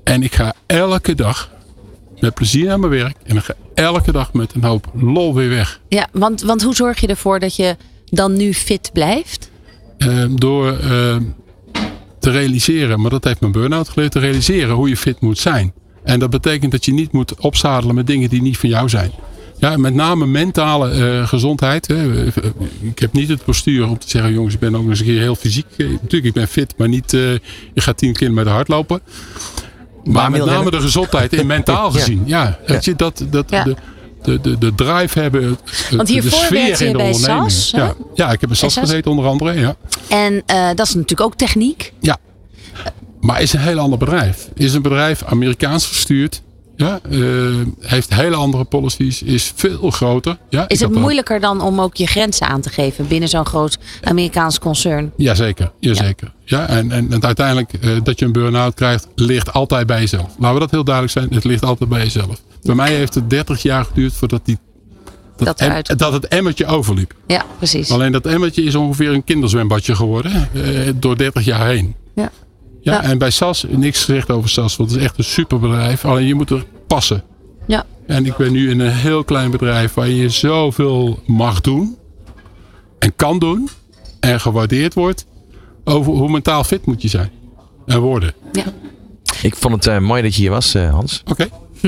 En 0.10 0.24
ik 0.24 0.36
ga 0.36 0.54
elke 0.66 1.16
dag 1.16 1.50
met 2.20 2.34
plezier 2.34 2.66
naar 2.66 2.80
mijn 2.80 2.92
werk. 2.92 3.16
En 3.24 3.36
ik 3.36 3.44
ga 3.44 3.54
elke 3.74 4.12
dag 4.12 4.34
met 4.34 4.54
een 4.54 4.64
hoop 4.64 4.92
lol 4.94 5.36
weer 5.36 5.50
weg. 5.50 5.80
Ja, 5.88 6.08
want, 6.12 6.42
want 6.42 6.64
hoe 6.64 6.76
zorg 6.76 7.00
je 7.00 7.08
ervoor 7.08 7.40
dat 7.40 7.56
je 7.56 7.76
dan 8.06 8.38
nu 8.38 8.54
fit 8.54 8.90
blijft? 8.94 9.50
Eh, 9.98 10.26
door 10.30 10.78
eh, 10.78 11.16
te 12.20 12.30
realiseren, 12.30 13.02
maar 13.02 13.10
dat 13.10 13.24
heeft 13.24 13.40
mijn 13.40 13.52
burn-out 13.52 13.90
geleerd, 13.90 14.12
te 14.12 14.20
realiseren 14.20 14.76
hoe 14.76 14.90
je 14.90 14.98
fit 14.98 15.22
moet 15.22 15.40
zijn. 15.40 15.74
En 16.04 16.20
dat 16.20 16.30
betekent 16.30 16.72
dat 16.72 16.86
je 16.86 16.94
niet 16.94 17.12
moet 17.12 17.40
opzadelen 17.40 17.96
met 17.96 18.08
dingen 18.08 18.30
die 18.30 18.42
niet 18.42 18.58
van 18.58 18.70
jou 18.70 18.90
zijn. 18.90 19.12
Ja, 19.58 19.78
met 19.78 19.94
name 19.94 20.26
mentale 20.26 20.90
eh, 20.90 21.28
gezondheid. 21.28 21.88
Hè. 21.88 22.26
Ik 22.82 23.00
heb 23.00 23.14
niet 23.14 23.30
het 23.30 23.44
postuur 23.44 23.88
om 23.88 23.98
te 23.98 24.10
zeggen, 24.10 24.34
jongens, 24.34 24.54
ik 24.54 24.60
ben 24.60 24.76
ook 24.76 24.90
eens 24.90 25.00
een 25.00 25.06
keer 25.06 25.22
heel 25.22 25.36
fysiek. 25.36 25.66
Eh, 25.78 25.88
Natuurlijk, 25.90 26.26
ik 26.26 26.34
ben 26.34 26.48
fit, 26.48 26.74
maar 26.78 26.88
niet, 26.88 27.14
eh 27.14 27.32
je 27.74 27.82
gaat 27.82 27.98
10 27.98 28.14
kilometer 28.14 28.52
hardlopen. 28.52 29.02
Maar 30.04 30.32
met 30.32 30.46
name 30.46 30.72
de 30.72 30.82
gezondheid 30.82 31.34
in 31.34 31.48
mentaal 31.48 31.92
gezien. 31.92 32.22
Ja, 32.26 32.60
weet 32.66 32.86
je, 32.86 32.96
dat, 32.96 33.24
dat 33.30 33.50
Ja. 33.50 33.64
de, 33.64 33.76
de, 34.22 34.42
de, 34.42 34.58
de 34.58 34.76
drive 34.76 35.20
hebben. 35.20 35.44
het- 35.44 35.88
Want 35.96 36.08
de 36.08 36.14
hiervoor 36.14 36.32
sfeer 36.40 36.62
werkte 36.66 36.84
je 36.84 36.90
in 36.90 36.98
de 36.98 37.04
bij 37.04 37.12
onderneming. 37.12 37.52
SAS? 37.52 37.72
Ja. 37.72 37.94
ja, 38.14 38.32
ik 38.32 38.40
heb 38.40 38.50
bij 38.50 38.58
SAS 38.58 38.74
SAS? 38.74 38.84
gezeten 38.84 39.12
onder 39.12 39.26
andere. 39.26 39.60
Ja. 39.60 39.76
En 40.10 40.44
eh, 40.46 40.68
dat 40.76 40.88
is 40.88 40.94
natuurlijk 40.94 41.22
ook 41.22 41.36
techniek. 41.36 41.94
Ja. 42.00 42.18
Maar 43.20 43.42
is 43.42 43.54
een 43.54 43.60
heel 43.60 43.80
ander 43.80 44.00
bedrijf. 44.00 44.50
Is 44.56 44.74
een 44.74 44.82
bedrijf 44.82 45.24
Amerikaans 45.24 45.86
gestuurd. 45.88 46.42
Ja, 46.80 47.00
eh, 47.10 47.20
heeft 47.80 48.14
hele 48.14 48.36
andere 48.36 48.64
policies. 48.64 49.22
Is 49.24 49.52
veel 49.56 49.92
groter. 49.92 50.38
Ja, 50.50 50.68
Is 50.68 50.80
het 50.80 50.96
er- 50.96 51.00
moeilijker 51.00 51.40
dan 51.40 51.62
om 51.62 51.82
ook 51.82 51.96
je 51.96 52.08
grenzen 52.08 52.48
aan 52.48 52.62
te 52.62 52.70
geven 52.70 53.08
binnen 53.08 53.30
zo'n 53.30 53.46
groot 53.46 53.78
Amerikaans 54.04 54.60
concern? 54.60 55.12
Jazeker, 55.18 55.72
jazeker. 55.80 56.32
Ja. 56.46 56.68
en, 56.68 56.92
en, 56.92 57.12
en 57.12 57.24
uiteindelijk 57.24 57.74
eh, 57.74 57.90
dat 58.04 58.20
je 58.20 58.26
een 58.26 58.32
burn-out 58.32 58.74
krijgt, 58.74 59.08
ligt 59.16 59.54
altijd 59.54 59.88
bij 59.88 60.00
jezelf. 60.00 60.28
Laten 60.38 60.54
we 60.54 60.60
dat 60.60 60.72
heel 60.72 60.84
duidelijk 60.84 61.14
zijn. 61.18 61.30
Het 61.34 61.44
ligt 61.44 61.64
altijd 61.66 61.90
bij 61.90 62.00
jezelf. 62.04 62.42
Bij 62.62 62.76
mij 62.76 62.94
heeft 62.96 63.16
het 63.16 63.30
30 63.30 63.62
jaar 63.62 63.86
geduurd 63.86 64.14
voordat 64.14 64.46
die, 64.46 64.58
Dat 65.38 65.60
em- 65.60 65.82
dat 65.98 66.14
het 66.14 66.28
emmertje 66.28 66.66
overliep. 66.66 67.14
Ja, 67.28 67.46
precies. 67.58 67.92
Alleen 67.92 68.12
dat 68.12 68.26
emmertje 68.26 68.64
is 68.64 68.76
ongeveer 68.76 69.10
een 69.14 69.24
kinderzwembadje 69.24 69.96
geworden. 69.96 70.50
eh, 70.54 70.90
door 70.96 71.18
30 71.18 71.44
jaar 71.46 71.68
heen. 71.68 71.96
Ja. 72.16 72.32
Ja, 72.90 73.02
Ja. 73.02 73.10
En 73.10 73.18
bij 73.18 73.30
SAS, 73.30 73.66
niks 73.70 74.04
gezegd 74.04 74.32
over 74.32 74.50
SAS. 74.50 74.76
Want 74.76 74.90
het 74.90 75.00
is 75.00 75.06
echt 75.06 75.18
een 75.18 75.24
superbedrijf. 75.24 76.06
Alleen 76.06 76.28
je 76.28 76.36
moet 76.36 76.50
er 76.50 76.66
passen. 76.88 77.24
Ja. 77.68 77.86
En 78.08 78.26
ik 78.26 78.38
ben 78.38 78.52
nu 78.52 78.70
in 78.70 78.80
een 78.80 78.92
heel 78.92 79.24
klein 79.24 79.52
bedrijf 79.52 79.94
waar 79.94 80.10
je 80.10 80.30
zoveel 80.30 81.20
mag 81.26 81.62
doen. 81.62 81.98
En 83.00 83.16
kan 83.16 83.40
doen. 83.40 83.70
En 84.20 84.40
gewaardeerd 84.40 84.94
wordt. 84.94 85.26
Over 85.84 86.14
hoe 86.14 86.30
mentaal 86.30 86.64
fit 86.64 86.86
moet 86.86 87.02
je 87.02 87.08
zijn. 87.08 87.30
En 87.86 88.00
worden. 88.00 88.34
Ja. 88.52 88.64
Ik 89.42 89.56
vond 89.56 89.74
het 89.74 89.88
eh, 89.88 90.00
mooi 90.00 90.22
dat 90.22 90.36
je 90.36 90.42
hier 90.42 90.50
was, 90.50 90.74
eh, 90.76 90.90
Hans. 90.90 91.24
Oké. 91.26 91.48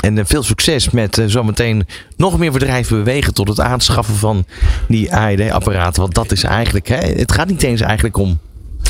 En 0.00 0.18
eh, 0.18 0.24
veel 0.24 0.42
succes 0.42 0.90
met 0.90 1.22
zometeen 1.26 1.86
nog 2.16 2.38
meer 2.38 2.52
bedrijven 2.52 2.96
bewegen 2.96 3.34
tot 3.34 3.48
het 3.48 3.60
aanschaffen 3.60 4.14
van 4.14 4.44
die 4.88 5.14
AED-apparaten. 5.14 6.02
Want 6.02 6.14
dat 6.14 6.32
is 6.32 6.42
eigenlijk, 6.42 6.88
hè, 6.88 6.96
het 6.96 7.32
gaat 7.32 7.48
niet 7.48 7.62
eens 7.62 7.80
eigenlijk 7.80 8.16
om. 8.16 8.38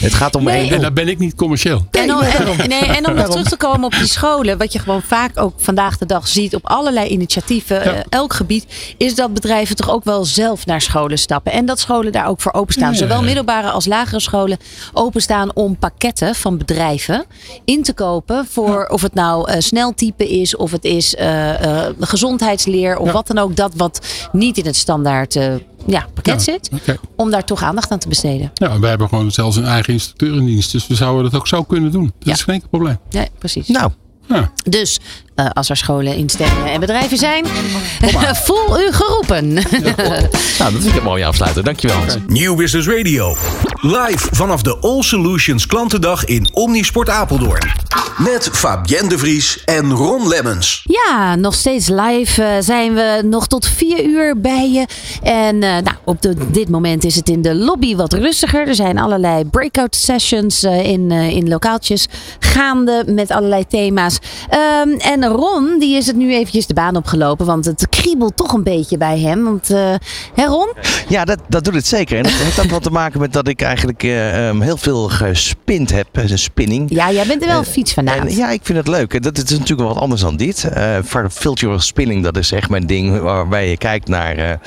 Het 0.00 0.14
gaat 0.14 0.34
om 0.34 0.44
Nee. 0.44 0.62
één 0.62 0.72
En 0.74 0.80
dan 0.80 0.94
ben 0.94 1.08
ik 1.08 1.18
niet 1.18 1.34
commercieel. 1.34 1.86
En 1.90 2.14
om, 2.14 2.20
en, 2.20 2.68
nee, 2.68 2.80
en 2.80 3.08
om 3.08 3.14
nog 3.14 3.28
terug 3.30 3.48
te 3.48 3.56
komen 3.56 3.84
op 3.84 3.92
die 3.92 4.06
scholen, 4.06 4.58
wat 4.58 4.72
je 4.72 4.78
gewoon 4.78 5.02
vaak 5.02 5.40
ook 5.40 5.52
vandaag 5.56 5.98
de 5.98 6.06
dag 6.06 6.28
ziet 6.28 6.54
op 6.54 6.66
allerlei 6.66 7.08
initiatieven, 7.08 7.76
Ja. 7.84 7.92
eh, 7.92 8.00
elk 8.08 8.32
gebied, 8.32 8.66
is 8.98 9.14
dat 9.14 9.34
bedrijven 9.34 9.76
toch 9.76 9.90
ook 9.90 10.04
wel 10.04 10.24
zelf 10.24 10.66
naar 10.66 10.80
scholen 10.80 11.18
stappen. 11.18 11.52
En 11.52 11.66
dat 11.66 11.80
scholen 11.80 12.12
daar 12.12 12.26
ook 12.26 12.40
voor 12.40 12.52
openstaan. 12.52 12.90
Ja. 12.92 12.98
Zowel 12.98 13.22
middelbare 13.22 13.70
als 13.70 13.86
lagere 13.86 14.20
scholen 14.20 14.58
openstaan 14.92 15.54
om 15.54 15.76
pakketten 15.78 16.34
van 16.34 16.58
bedrijven 16.58 17.24
in 17.64 17.82
te 17.82 17.92
kopen 17.92 18.46
voor 18.50 18.86
of 18.86 19.02
het 19.02 19.14
nou 19.14 19.50
eh, 19.50 19.60
sneltype 19.60 20.28
is, 20.28 20.56
of 20.56 20.70
het 20.70 20.84
is 20.84 21.14
eh, 21.14 21.86
eh, 21.86 21.92
gezondheidsleer, 22.00 22.96
of 22.98 23.06
Ja. 23.06 23.12
wat 23.12 23.26
dan 23.26 23.38
ook. 23.38 23.56
Dat 23.56 23.72
wat 23.76 24.06
niet 24.32 24.58
in 24.58 24.66
het 24.66 24.76
standaard 24.76 25.36
eh, 25.36 25.54
ja, 25.90 26.06
pakket 26.14 26.34
Ja, 26.34 26.38
zit, 26.52 26.70
oké. 26.74 26.96
om 27.16 27.30
daar 27.30 27.44
toch 27.44 27.62
aandacht 27.62 27.90
aan 27.90 27.98
te 27.98 28.08
besteden. 28.08 28.50
Ja, 28.54 28.78
we 28.78 28.86
hebben 28.86 29.08
gewoon 29.08 29.30
zelfs 29.30 29.56
een 29.56 29.64
eigen 29.64 29.92
instructeurendienst. 29.92 30.72
Dus 30.72 30.86
we 30.86 30.94
zouden 30.94 31.22
dat 31.30 31.40
ook 31.40 31.46
zo 31.46 31.62
kunnen 31.62 31.92
doen. 31.92 32.04
Dat 32.04 32.28
Ja. 32.28 32.32
is 32.32 32.42
geen 32.42 32.54
enkel 32.54 32.68
probleem. 32.68 32.98
Ja, 33.08 33.26
precies. 33.38 33.68
Nou, 33.68 33.90
Ja. 34.28 34.50
Dus 34.64 34.98
eh, 35.34 35.46
als 35.52 35.68
er 35.68 35.76
scholen, 35.76 36.16
instellingen 36.16 36.72
en 36.72 36.80
bedrijven 36.80 37.18
zijn, 37.18 37.46
voel 38.46 38.80
u 38.80 38.92
geroepen. 38.92 39.52
nou, 40.58 40.72
dat 40.72 40.72
vind 40.72 40.86
ik 40.86 40.94
een 40.94 41.02
mooie 41.02 41.26
afsluiter. 41.26 41.64
Dankjewel, 41.64 41.96
Hans. 41.96 42.16
Nieuw 42.26 42.54
Business 42.54 42.88
Radio. 42.88 43.36
Live 43.80 44.28
vanaf 44.30 44.62
de 44.62 44.78
All 44.78 45.02
Solutions 45.02 45.66
klantendag 45.66 46.24
in 46.24 46.50
Omnisport 46.52 47.08
Apeldoorn. 47.08 47.70
Met 48.18 48.48
Fabienne 48.52 49.08
de 49.08 49.18
Vries 49.18 49.64
en 49.64 49.92
Ron 49.92 50.28
Lemmens. 50.28 50.84
Ja, 50.84 51.34
nog 51.34 51.54
steeds 51.54 51.88
live 51.88 52.42
eh, 52.42 52.56
zijn 52.60 52.94
we 52.94 53.22
nog 53.24 53.46
tot 53.46 53.66
vier 53.66 54.04
uur 54.04 54.40
bij 54.40 54.70
je. 54.70 54.86
En 55.22 55.62
eh, 55.62 55.70
nou, 55.70 55.96
op 56.04 56.22
de, 56.22 56.50
dit 56.50 56.68
moment 56.68 57.04
is 57.04 57.14
het 57.14 57.28
in 57.28 57.42
de 57.42 57.54
lobby 57.54 57.96
wat 57.96 58.12
rustiger. 58.12 58.68
Er 58.68 58.74
zijn 58.74 58.98
allerlei 58.98 59.44
breakout 59.44 59.96
sessions 59.96 60.62
eh, 60.62 60.84
in, 60.84 61.10
eh, 61.10 61.30
in 61.30 61.48
lokaaltjes 61.48 62.06
gaande 62.38 63.04
met 63.06 63.30
allerlei 63.30 63.66
thema's. 63.66 64.17
Ehm, 64.48 64.88
en 64.98 65.26
Ron, 65.26 65.78
die 65.78 65.96
is 65.96 66.06
het 66.06 66.16
nu 66.16 66.34
eventjes 66.34 66.66
de 66.66 66.74
baan 66.74 66.96
opgelopen, 66.96 67.46
want 67.46 67.64
het 67.64 67.86
kriebelt 67.88 68.36
toch 68.36 68.52
een 68.52 68.62
beetje 68.62 68.96
bij 68.96 69.18
hem. 69.18 69.44
Want, 69.44 69.70
eh, 69.70 69.94
hè 70.34 70.44
Ron? 70.46 70.72
Ja, 71.08 71.24
dat, 71.24 71.38
dat 71.48 71.64
doet 71.64 71.74
het 71.74 71.86
zeker. 71.86 72.16
En 72.16 72.22
dat 72.22 72.32
heeft 72.32 72.60
ook 72.60 72.70
wat 72.70 72.82
te 72.82 72.90
maken 72.90 73.20
met 73.20 73.32
dat 73.32 73.48
ik 73.48 73.62
eigenlijk 73.62 74.02
eh, 74.02 74.48
ehm, 74.48 74.60
heel 74.60 74.76
veel 74.76 75.08
gespind 75.08 75.90
heb. 75.90 76.06
eh, 76.12 76.24
spinning. 76.34 76.86
Ja, 76.90 77.12
jij 77.12 77.26
bent 77.26 77.42
er 77.42 77.48
wel 77.48 77.58
een 77.58 77.64
Eh, 77.64 77.70
fietsfanaat. 77.70 78.16
En 78.26 78.36
ja, 78.36 78.50
ik 78.50 78.60
vind 78.62 78.78
het 78.78 78.88
leuk. 78.88 79.22
Dat 79.22 79.36
is 79.36 79.42
natuurlijk 79.50 79.78
wel 79.80 79.88
wat 79.88 79.98
anders 80.02 80.20
dan 80.20 80.36
dit. 80.36 80.64
Eh 80.64 80.96
virtual 81.28 81.80
spinning, 81.80 82.22
dat 82.22 82.36
is 82.36 82.52
echt 82.52 82.68
mijn 82.70 82.86
ding. 82.86 83.20
Waarbij 83.20 83.70
je 83.70 83.76
kijkt 83.76 84.08
naar 84.08 84.60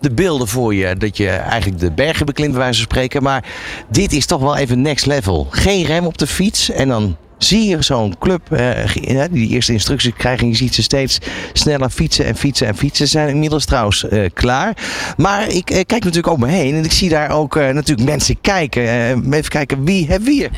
de 0.00 0.10
beelden 0.10 0.48
voor 0.48 0.74
je. 0.74 0.96
Dat 0.96 1.16
je 1.16 1.28
eigenlijk 1.28 1.80
de 1.80 1.92
bergen 1.92 2.26
beklimt, 2.26 2.50
bij 2.50 2.60
wijze 2.60 2.74
van 2.80 2.90
spreken. 2.90 3.22
Maar 3.22 3.44
dit 3.88 4.12
is 4.12 4.26
toch 4.26 4.40
wel 4.40 4.56
even 4.56 4.82
next 4.82 5.06
level. 5.06 5.46
Geen 5.50 5.84
rem 5.84 6.06
op 6.06 6.18
de 6.18 6.26
fiets. 6.26 6.70
En 6.70 6.88
dan 6.88 7.16
zie 7.44 7.68
je 7.68 7.82
zo'n 7.82 8.14
club 8.18 8.42
die 9.30 9.48
eerste 9.48 9.72
instructies 9.72 10.12
krijgen. 10.16 10.42
En 10.42 10.48
je 10.48 10.56
ziet 10.56 10.74
ze 10.74 10.82
steeds 10.82 11.18
sneller 11.52 11.90
fietsen 11.90 12.24
en 12.24 12.36
fietsen 12.36 12.66
en 12.66 12.76
fietsen. 12.76 13.06
Ze 13.06 13.12
zijn 13.12 13.28
inmiddels 13.28 13.64
trouwens 13.64 14.08
eh, 14.08 14.30
klaar. 14.34 14.76
Maar 15.16 15.48
ik 15.48 15.70
eh, 15.70 15.76
kijk 15.86 16.04
natuurlijk 16.04 16.32
om 16.32 16.40
me 16.40 16.46
heen. 16.46 16.74
En 16.74 16.84
ik 16.84 16.92
zie 16.92 17.08
daar 17.08 17.30
ook 17.30 17.56
eh, 17.56 17.68
natuurlijk 17.68 18.08
mensen 18.08 18.40
kijken. 18.40 18.82
Even 19.32 19.50
kijken, 19.50 19.84
wie 19.84 20.06
hebben 20.06 20.28
we 20.28 20.34
hier? 20.34 20.50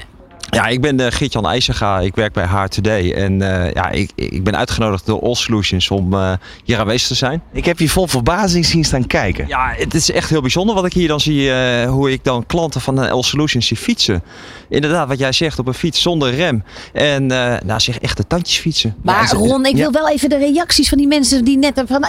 Ja, 0.55 0.67
ik 0.67 0.81
ben 0.81 1.01
uh, 1.01 1.07
Geert-Jan 1.11 1.47
IJzerga. 1.47 2.01
Ik 2.01 2.15
werk 2.15 2.33
bij 2.33 2.45
Haar 2.45 2.69
Today. 2.69 3.13
En 3.13 3.33
uh, 3.33 3.73
ja, 3.73 3.91
ik, 3.91 4.11
ik 4.15 4.45
ben 4.45 4.57
uitgenodigd 4.57 5.07
door 5.07 5.23
All 5.23 5.35
Solutions 5.35 5.91
om 5.91 6.15
uh, 6.15 6.33
hier 6.65 6.79
aanwezig 6.79 7.09
te 7.09 7.15
zijn. 7.15 7.43
Ik 7.53 7.65
heb 7.65 7.79
je 7.79 7.89
vol 7.89 8.07
verbazing 8.07 8.67
zien 8.67 8.85
staan 8.85 9.07
kijken. 9.07 9.49
Ja, 9.49 9.75
het 9.77 9.95
is 9.95 10.11
echt 10.11 10.31
heel 10.31 10.41
bijzonder 10.41 10.75
wat 10.75 10.85
ik 10.85 10.93
hier 10.93 11.09
dan 11.09 11.21
zie. 11.21 11.49
Uh, 11.49 11.85
hoe 11.91 12.13
ik 12.13 12.25
dan 12.25 12.47
klanten 12.47 12.81
van 12.81 13.11
All 13.11 13.23
Solutions 13.23 13.67
zie 13.67 13.77
fietsen. 13.77 14.23
Inderdaad, 14.69 15.09
wat 15.09 15.19
jij 15.19 15.33
zegt, 15.33 15.59
op 15.59 15.67
een 15.67 15.75
fiets 15.75 16.03
zonder 16.03 16.35
rem. 16.35 16.65
En 16.93 17.23
uh, 17.23 17.55
nou, 17.65 17.81
zeg 17.81 17.99
echt 17.99 18.17
de 18.17 18.27
tandjes 18.27 18.59
fietsen. 18.59 18.95
Maar 19.03 19.23
ja, 19.23 19.39
Ron, 19.39 19.67
ik 19.67 19.77
wil 19.77 19.93
wel 19.93 20.09
even 20.09 20.29
de 20.29 20.37
reacties 20.39 20.89
van 20.89 20.99
die 20.99 21.07
mensen 21.07 21.45
die 21.45 21.59
net... 21.59 21.83
Van, 21.87 22.05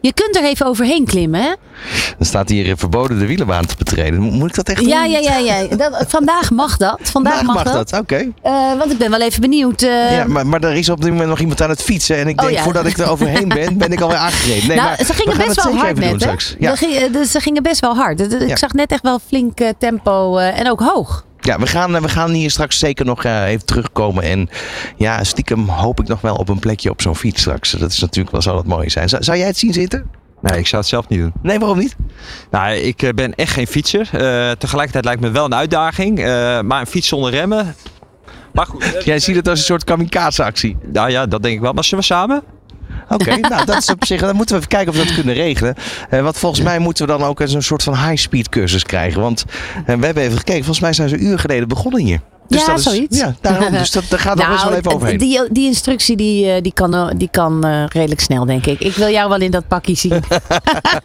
je 0.00 0.12
kunt 0.14 0.36
er 0.36 0.44
even 0.44 0.66
overheen 0.66 1.04
klimmen, 1.04 1.40
hè? 1.40 1.52
Dan 2.16 2.26
staat 2.26 2.48
hier 2.48 2.76
verboden 2.76 3.18
de 3.18 3.26
wielenbaan 3.26 3.66
te 3.66 3.74
betreden. 3.78 4.20
Moet 4.20 4.48
ik 4.48 4.54
dat 4.54 4.68
echt 4.68 4.86
ja, 4.86 5.02
doen? 5.02 5.10
Ja, 5.10 5.18
ja, 5.18 5.36
ja. 5.36 5.76
Dat, 5.76 6.04
vandaag 6.08 6.50
mag 6.50 6.76
dat. 6.76 6.98
Vandaag, 7.02 7.36
vandaag 7.36 7.54
mag, 7.54 7.64
dat. 7.64 7.71
Dat. 7.72 7.92
Oké. 7.92 8.00
Okay. 8.00 8.32
Uh, 8.72 8.78
want 8.78 8.92
ik 8.92 8.98
ben 8.98 9.10
wel 9.10 9.20
even 9.20 9.40
benieuwd. 9.40 9.82
Uh... 9.82 10.12
Ja, 10.12 10.24
maar, 10.26 10.46
maar 10.46 10.62
er 10.62 10.74
is 10.74 10.88
op 10.88 11.00
dit 11.00 11.10
moment 11.10 11.28
nog 11.28 11.38
iemand 11.38 11.62
aan 11.62 11.70
het 11.70 11.82
fietsen. 11.82 12.16
En 12.16 12.28
ik 12.28 12.38
denk, 12.38 12.50
oh, 12.50 12.56
ja. 12.56 12.62
voordat 12.62 12.86
ik 12.86 12.98
er 12.98 13.10
overheen 13.10 13.48
ben, 13.48 13.78
ben 13.78 13.92
ik 13.92 14.00
alweer 14.00 14.16
aangereden. 14.16 14.68
Nee, 14.68 14.76
nou, 14.76 14.88
maar 14.88 15.06
ze 15.06 15.12
gingen 15.12 15.36
best 15.36 15.64
wel 15.64 15.74
hard 15.74 15.98
net, 15.98 16.24
hè? 16.24 16.30
Ja. 16.58 16.76
Ze, 16.76 17.08
dus 17.12 17.30
ze 17.30 17.40
gingen 17.40 17.62
best 17.62 17.80
wel 17.80 17.94
hard. 17.94 18.42
Ik 18.42 18.58
zag 18.58 18.72
net 18.72 18.90
echt 18.90 19.02
wel 19.02 19.18
flink 19.26 19.58
tempo 19.78 20.36
en 20.36 20.70
ook 20.70 20.80
hoog. 20.80 21.24
Ja, 21.40 21.58
we 21.58 21.66
gaan, 21.66 22.00
we 22.00 22.08
gaan 22.08 22.30
hier 22.30 22.50
straks 22.50 22.78
zeker 22.78 23.04
nog 23.04 23.24
uh, 23.24 23.48
even 23.48 23.66
terugkomen. 23.66 24.22
En 24.22 24.48
ja, 24.96 25.24
stiekem 25.24 25.68
hoop 25.68 26.00
ik 26.00 26.08
nog 26.08 26.20
wel 26.20 26.34
op 26.34 26.48
een 26.48 26.58
plekje 26.58 26.90
op 26.90 27.02
zo'n 27.02 27.16
fiets 27.16 27.40
straks. 27.40 27.70
Dat 27.70 27.90
is 27.90 27.98
natuurlijk 27.98 28.30
wel 28.30 28.42
zou 28.42 28.56
dat 28.56 28.66
mooi 28.66 28.90
zijn. 28.90 29.08
Zou, 29.08 29.22
zou 29.22 29.38
jij 29.38 29.46
het 29.46 29.58
zien 29.58 29.72
zitten? 29.72 30.10
Nee, 30.42 30.58
ik 30.58 30.66
zou 30.66 30.82
het 30.82 30.90
zelf 30.90 31.08
niet 31.08 31.18
doen. 31.18 31.32
Nee, 31.42 31.58
waarom 31.58 31.78
niet? 31.78 31.96
Nou, 32.50 32.74
ik 32.74 33.12
ben 33.14 33.34
echt 33.34 33.52
geen 33.52 33.66
fietser. 33.66 34.00
Uh, 34.00 34.50
tegelijkertijd 34.50 35.04
lijkt 35.04 35.20
me 35.20 35.30
wel 35.30 35.44
een 35.44 35.54
uitdaging. 35.54 36.18
Uh, 36.18 36.24
maar 36.60 36.80
een 36.80 36.86
fiets 36.86 37.08
zonder 37.08 37.30
remmen. 37.30 37.74
Maar 38.52 38.66
goed. 38.66 38.84
Jij 39.04 39.18
ziet 39.18 39.36
het 39.36 39.48
als 39.48 39.58
een 39.58 39.64
soort 39.64 39.84
kamikaze-actie. 39.84 40.76
Nou 40.92 41.10
ja, 41.10 41.26
dat 41.26 41.42
denk 41.42 41.54
ik 41.54 41.60
wel. 41.60 41.72
Maar 41.72 41.84
zullen 41.84 42.04
we 42.04 42.14
samen? 42.14 42.42
Oké, 43.08 43.14
okay, 43.14 43.40
nou 43.50 43.64
dat 43.64 43.76
is 43.76 43.90
op 43.90 44.04
zich. 44.04 44.20
Dan 44.20 44.36
moeten 44.36 44.54
we 44.54 44.60
even 44.60 44.76
kijken 44.76 44.92
of 44.92 44.98
we 44.98 45.04
dat 45.04 45.14
kunnen 45.14 45.34
regelen. 45.34 45.74
Uh, 46.10 46.22
want 46.22 46.38
volgens 46.38 46.62
mij 46.62 46.78
moeten 46.78 47.06
we 47.06 47.12
dan 47.12 47.22
ook 47.22 47.40
eens 47.40 47.52
een 47.52 47.62
soort 47.62 47.82
van 47.82 47.96
high-speed 47.96 48.48
cursus 48.48 48.82
krijgen. 48.82 49.20
Want 49.20 49.44
we 49.86 49.92
hebben 49.92 50.22
even 50.22 50.38
gekeken. 50.38 50.64
Volgens 50.64 50.80
mij 50.80 50.92
zijn 50.92 51.08
ze 51.08 51.14
een 51.14 51.24
uur 51.24 51.38
geleden 51.38 51.68
begonnen 51.68 52.00
hier. 52.00 52.20
Dus 52.52 52.60
ja, 52.60 52.66
dat 52.66 52.78
is, 52.78 52.84
zoiets. 52.84 53.18
Ja, 53.18 53.34
daarom. 53.40 53.72
Dus 53.72 53.90
dat, 53.90 54.04
daar 54.08 54.18
gaat 54.18 54.36
nog 54.36 54.44
nou, 54.46 54.52
best 54.56 54.68
wel 54.68 54.78
even 54.78 54.92
overheen. 54.92 55.18
Die, 55.18 55.40
die 55.50 55.66
instructie 55.66 56.16
die, 56.16 56.60
die 56.60 56.72
kan, 56.72 57.12
die 57.16 57.28
kan 57.30 57.66
uh, 57.66 57.84
redelijk 57.86 58.20
snel, 58.20 58.44
denk 58.44 58.66
ik. 58.66 58.80
Ik 58.80 58.94
wil 58.94 59.08
jou 59.08 59.28
wel 59.28 59.40
in 59.40 59.50
dat 59.50 59.68
pakje 59.68 59.94
zien. 59.94 60.12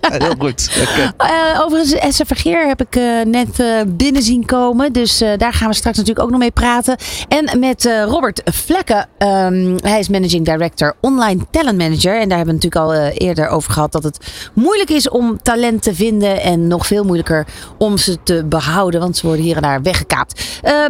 Heel 0.02 0.36
goed. 0.40 0.70
Okay. 0.82 1.32
Uh, 1.54 1.62
overigens, 1.62 2.22
Vergeer 2.26 2.68
heb 2.68 2.82
ik 2.82 2.96
uh, 2.96 3.24
net 3.24 3.64
binnen 3.88 4.22
zien 4.22 4.46
komen. 4.46 4.94
Dus 4.94 5.18
daar 5.38 5.54
gaan 5.54 5.70
we 5.70 5.76
straks 5.76 5.98
natuurlijk 5.98 6.26
ook 6.26 6.32
nog 6.32 6.40
mee 6.40 6.52
praten. 6.52 6.98
En 7.28 7.60
met 7.60 7.90
Robert 8.06 8.42
Vlekken. 8.46 9.08
Um, 9.18 9.76
hij 9.84 10.00
is 10.00 10.10
Managing 10.10 10.46
Director 10.46 10.96
Online 11.02 11.46
Talent 11.52 11.78
Manager. 11.78 12.20
En 12.20 12.30
daar 12.30 12.38
hebben 12.38 12.56
we 12.56 12.62
natuurlijk 12.64 12.76
al 12.76 13.12
eerder 13.12 13.48
over 13.48 13.72
gehad. 13.72 13.92
Dat 13.92 14.04
het 14.04 14.32
moeilijk 14.54 14.90
is 14.90 15.10
om 15.10 15.42
talent 15.42 15.82
te 15.84 15.96
vinden. 15.96 16.42
En 16.42 16.68
nog 16.68 16.88
veel 16.88 17.04
moeilijker 17.04 17.48
om 17.78 17.98
ze 17.98 18.18
te 18.24 18.46
behouden. 18.46 19.00
Want 19.00 19.18
ze 19.18 19.26
worden 19.26 19.46
hier 19.46 19.56
en 19.56 19.62
daar 19.62 19.82
weggekaapt. 19.82 20.44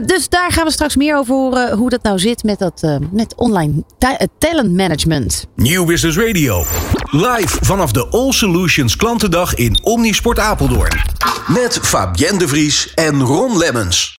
dus 0.06 0.30
daar 0.30 0.47
daar 0.48 0.56
gaan 0.56 0.66
we 0.66 0.72
straks 0.72 0.96
meer 0.96 1.18
over 1.18 1.34
horen 1.36 1.78
hoe 1.78 1.90
dat 1.90 2.04
nou 2.04 2.20
zit 2.20 2.44
met, 2.44 2.60
dat, 2.60 2.84
eh, 2.84 2.96
met 3.12 3.34
online 3.36 3.84
ta- 3.98 4.18
eh, 4.18 4.28
talent 4.38 4.72
management. 4.74 5.46
Nieuw 5.56 5.86
Business 5.86 6.18
Radio. 6.18 6.66
Live 7.12 7.58
vanaf 7.62 7.92
de 7.92 8.08
All 8.08 8.32
Solutions 8.32 8.96
klantendag 8.96 9.56
in 9.56 9.80
Omnisport 9.84 10.40
Apeldoorn. 10.40 11.00
Met 11.48 11.80
Fabienne 11.82 12.38
de 12.38 12.48
Vries 12.48 12.94
en 12.94 13.22
Ron 13.22 13.58
Lemmens. 13.58 14.16